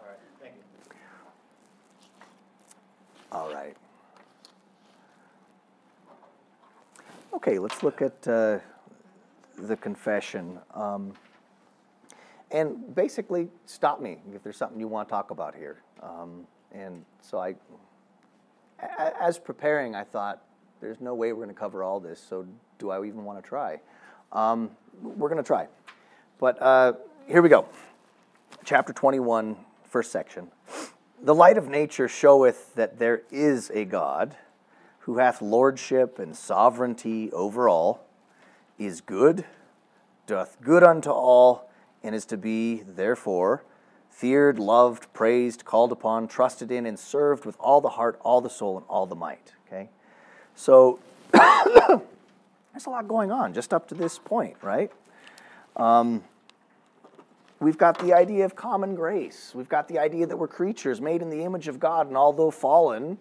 All 0.00 0.08
right, 0.08 0.18
thank 0.40 0.54
you. 0.56 0.62
All 3.32 3.52
right. 3.52 3.76
Okay, 7.34 7.58
let's 7.58 7.82
look 7.82 8.00
at 8.00 8.26
uh, 8.26 8.58
the 9.58 9.76
confession. 9.76 10.58
Um, 10.74 11.12
and 12.50 12.94
basically, 12.94 13.48
stop 13.64 14.00
me 14.00 14.18
if 14.34 14.42
there's 14.42 14.56
something 14.56 14.78
you 14.78 14.88
want 14.88 15.08
to 15.08 15.12
talk 15.12 15.30
about 15.30 15.54
here. 15.54 15.82
Um, 16.02 16.46
and 16.72 17.04
so 17.20 17.38
I, 17.38 17.54
as 19.20 19.38
preparing, 19.38 19.94
I 19.94 20.04
thought, 20.04 20.42
there's 20.80 21.00
no 21.00 21.14
way 21.14 21.32
we're 21.32 21.44
going 21.44 21.54
to 21.54 21.58
cover 21.58 21.82
all 21.82 22.00
this, 22.00 22.20
so 22.20 22.46
do 22.78 22.90
I 22.90 23.04
even 23.04 23.24
want 23.24 23.42
to 23.42 23.48
try? 23.48 23.80
Um, 24.32 24.70
we're 25.02 25.28
going 25.28 25.42
to 25.42 25.46
try. 25.46 25.68
But 26.38 26.60
uh, 26.60 26.92
here 27.26 27.42
we 27.42 27.48
go. 27.48 27.66
Chapter 28.64 28.92
21, 28.92 29.56
first 29.84 30.12
section. 30.12 30.48
The 31.22 31.34
light 31.34 31.56
of 31.56 31.68
nature 31.68 32.08
showeth 32.08 32.74
that 32.74 32.98
there 32.98 33.22
is 33.30 33.70
a 33.70 33.84
God 33.84 34.36
who 35.00 35.18
hath 35.18 35.40
lordship 35.40 36.18
and 36.18 36.36
sovereignty 36.36 37.32
over 37.32 37.68
all, 37.68 38.04
is 38.78 39.00
good, 39.00 39.44
doth 40.26 40.58
good 40.60 40.82
unto 40.82 41.10
all, 41.10 41.65
and 42.06 42.14
is 42.14 42.24
to 42.26 42.36
be, 42.36 42.82
therefore, 42.86 43.64
feared, 44.10 44.58
loved, 44.58 45.12
praised, 45.12 45.64
called 45.64 45.92
upon, 45.92 46.28
trusted 46.28 46.70
in, 46.70 46.86
and 46.86 46.98
served 46.98 47.44
with 47.44 47.56
all 47.60 47.80
the 47.80 47.90
heart, 47.90 48.18
all 48.22 48.40
the 48.40 48.50
soul, 48.50 48.76
and 48.78 48.86
all 48.88 49.06
the 49.06 49.14
might. 49.14 49.52
Okay? 49.66 49.88
So 50.54 50.98
there's 51.32 52.86
a 52.86 52.90
lot 52.90 53.08
going 53.08 53.30
on 53.30 53.52
just 53.52 53.74
up 53.74 53.88
to 53.88 53.94
this 53.94 54.18
point, 54.18 54.56
right? 54.62 54.90
We've 57.60 57.78
got 57.78 57.98
the 57.98 58.12
idea 58.12 58.44
of 58.44 58.54
common 58.54 58.94
grace. 58.94 59.52
We've 59.54 59.68
got 59.68 59.88
the 59.88 59.98
idea 59.98 60.26
that 60.26 60.36
we're 60.36 60.48
creatures 60.48 61.00
made 61.00 61.22
in 61.22 61.30
the 61.30 61.42
image 61.42 61.68
of 61.68 61.80
God, 61.80 62.06
and 62.06 62.16
although 62.16 62.50
fallen, 62.50 63.18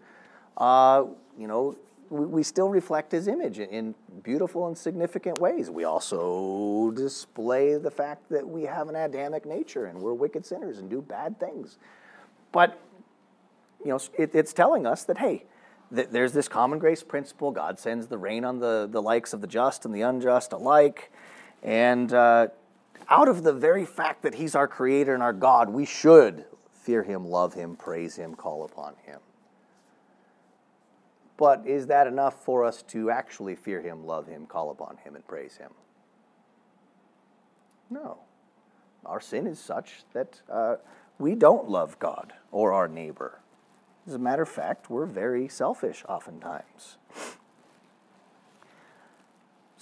uh, 0.58 1.06
you 1.38 1.48
know, 1.48 1.76
we, 2.10 2.44
still 2.44 2.70
reflect 2.70 3.12
His 3.12 3.28
image 3.28 3.60
in, 3.60 3.70
in 3.70 3.96
beautiful 4.24 4.68
and 4.68 4.78
significant 4.78 5.40
ways. 5.40 5.70
We 5.70 5.84
also 5.84 6.92
display 6.92 7.78
the 7.78 7.92
fact 7.92 8.30
that 8.30 8.48
we 8.48 8.64
have 8.64 8.90
an 8.90 8.96
Adamic 8.96 9.46
nature 9.46 9.86
and 9.86 10.00
we're 10.00 10.14
wicked 10.14 10.46
sinners 10.46 10.80
and 10.80 10.90
do 10.90 11.02
bad 11.02 11.40
things. 11.40 11.78
But 12.52 12.80
you 13.84 13.92
know, 13.92 14.00
it, 14.18 14.34
it's 14.34 14.54
telling 14.54 14.86
us 14.86 15.04
that 15.04 15.18
hey, 15.18 15.46
th- 15.94 16.10
there's 16.12 16.34
this 16.34 16.48
common 16.48 16.80
grace 16.80 17.04
principle. 17.04 17.52
God 17.52 17.80
sends 17.80 18.08
the 18.08 18.18
rain 18.18 18.46
on 18.46 18.60
the 18.60 18.88
the 18.90 19.02
likes 19.02 19.34
of 19.34 19.42
the 19.42 19.48
just 19.48 19.86
and 19.86 19.94
the 19.94 20.02
unjust 20.02 20.54
alike, 20.54 21.12
and 21.64 22.14
uh, 22.14 22.48
out 23.10 23.28
of 23.28 23.44
the 23.44 23.54
very 23.54 23.86
fact 23.86 24.24
that 24.24 24.36
He's 24.36 24.56
our 24.56 24.68
Creator 24.68 25.14
and 25.14 25.22
our 25.22 25.34
God, 25.34 25.70
we 25.70 25.86
should 25.86 26.46
fear 26.74 27.04
Him, 27.04 27.26
love 27.26 27.54
Him, 27.54 27.76
praise 27.76 28.16
Him, 28.16 28.36
call 28.36 28.64
upon 28.64 28.96
Him. 29.06 29.20
But 31.38 31.66
is 31.66 31.88
that 31.88 32.08
enough 32.08 32.44
for 32.44 32.64
us 32.64 32.82
to 32.84 33.10
actually 33.10 33.56
fear 33.56 33.82
Him, 33.82 34.06
love 34.06 34.28
Him, 34.28 34.46
call 34.46 34.72
upon 34.72 34.98
Him, 34.98 35.16
and 35.16 35.28
praise 35.28 35.58
Him? 35.58 35.72
No. 37.90 38.20
Our 39.06 39.20
sin 39.20 39.46
is 39.46 39.60
such 39.60 40.04
that 40.14 40.42
uh, 40.50 40.78
we 41.20 41.36
don't 41.36 41.70
love 41.70 42.00
God 42.00 42.34
or 42.52 42.74
our 42.74 42.88
neighbor. 42.88 43.42
As 44.08 44.14
a 44.14 44.20
matter 44.20 44.44
of 44.44 44.50
fact, 44.50 44.90
we're 44.90 45.06
very 45.06 45.48
selfish 45.48 46.04
oftentimes. 46.08 46.98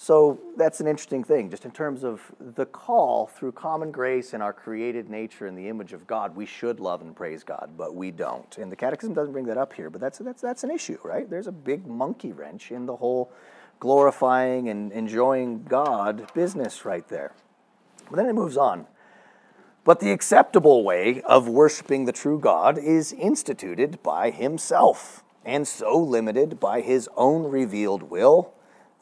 So 0.03 0.37
that's 0.57 0.81
an 0.81 0.87
interesting 0.87 1.23
thing, 1.23 1.49
just 1.49 1.63
in 1.63 1.71
terms 1.71 2.03
of 2.03 2.19
the 2.37 2.65
call 2.65 3.27
through 3.27 3.53
common 3.53 3.89
grace 3.89 4.33
and 4.33 4.43
our 4.43 4.51
created 4.51 5.09
nature 5.09 5.47
in 5.47 5.55
the 5.55 5.69
image 5.69 5.93
of 5.93 6.05
God, 6.05 6.35
we 6.35 6.45
should 6.45 6.81
love 6.81 6.99
and 6.99 7.15
praise 7.15 7.41
God, 7.41 7.69
but 7.77 7.95
we 7.95 8.11
don't. 8.11 8.57
And 8.57 8.69
the 8.69 8.75
Catechism 8.75 9.13
doesn't 9.13 9.31
bring 9.31 9.45
that 9.45 9.57
up 9.57 9.71
here, 9.71 9.89
but 9.89 10.01
that's, 10.01 10.17
that's, 10.17 10.41
that's 10.41 10.65
an 10.65 10.71
issue, 10.71 10.97
right? 11.05 11.29
There's 11.29 11.47
a 11.47 11.53
big 11.53 11.87
monkey 11.87 12.33
wrench 12.33 12.69
in 12.69 12.85
the 12.85 12.97
whole 12.97 13.31
glorifying 13.79 14.67
and 14.67 14.91
enjoying 14.91 15.63
God 15.63 16.29
business 16.33 16.83
right 16.83 17.07
there. 17.07 17.31
But 18.09 18.17
then 18.17 18.25
it 18.25 18.33
moves 18.33 18.57
on. 18.57 18.87
But 19.85 20.01
the 20.01 20.11
acceptable 20.11 20.83
way 20.83 21.21
of 21.21 21.47
worshiping 21.47 22.03
the 22.03 22.11
true 22.11 22.39
God 22.39 22.77
is 22.77 23.13
instituted 23.13 24.03
by 24.03 24.31
Himself, 24.31 25.23
and 25.45 25.65
so 25.65 25.97
limited 25.97 26.59
by 26.59 26.81
His 26.81 27.07
own 27.15 27.43
revealed 27.43 28.03
will 28.03 28.52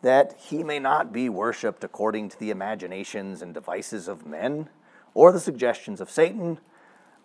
that 0.02 0.36
He 0.38 0.64
may 0.64 0.80
not 0.80 1.14
be 1.14 1.30
worshiped 1.30 1.84
according 1.84 2.30
to 2.30 2.40
the 2.40 2.50
imaginations 2.50 3.42
and 3.42 3.54
devices 3.54 4.08
of 4.08 4.26
men, 4.26 4.70
or 5.14 5.32
the 5.32 5.40
suggestions 5.40 6.02
of 6.02 6.10
Satan, 6.10 6.60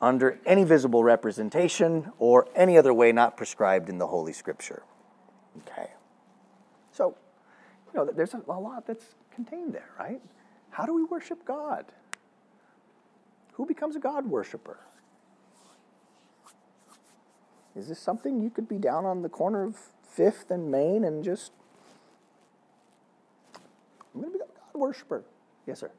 under 0.00 0.38
any 0.44 0.64
visible 0.64 1.02
representation, 1.02 2.12
or 2.18 2.48
any 2.54 2.76
other 2.76 2.92
way 2.92 3.12
not 3.12 3.36
prescribed 3.36 3.88
in 3.88 3.98
the 3.98 4.08
Holy 4.08 4.32
Scripture. 4.32 4.82
Okay. 5.62 5.90
So, 6.92 7.16
you 7.86 7.98
know, 7.98 8.10
there's 8.12 8.34
a 8.34 8.42
a 8.48 8.60
lot 8.60 8.86
that's 8.86 9.14
contained 9.34 9.72
there, 9.72 9.90
right? 9.98 10.20
How 10.70 10.84
do 10.84 10.94
we 10.94 11.04
worship 11.04 11.44
God? 11.44 11.86
Who 13.52 13.64
becomes 13.64 13.96
a 13.96 13.98
God 13.98 14.26
worshiper? 14.26 14.78
Is 17.74 17.88
this 17.88 17.98
something 17.98 18.40
you 18.40 18.50
could 18.50 18.68
be 18.68 18.76
down 18.78 19.04
on 19.04 19.22
the 19.22 19.28
corner 19.28 19.64
of 19.64 19.76
Fifth 20.02 20.50
and 20.50 20.70
Main 20.70 21.04
and 21.04 21.22
just, 21.22 21.52
I'm 24.14 24.20
going 24.20 24.32
to 24.32 24.38
be 24.38 24.44
a 24.44 24.46
God 24.46 24.65
worshiper? 24.76 25.24
Yes, 25.66 25.80
sir. 25.80 25.90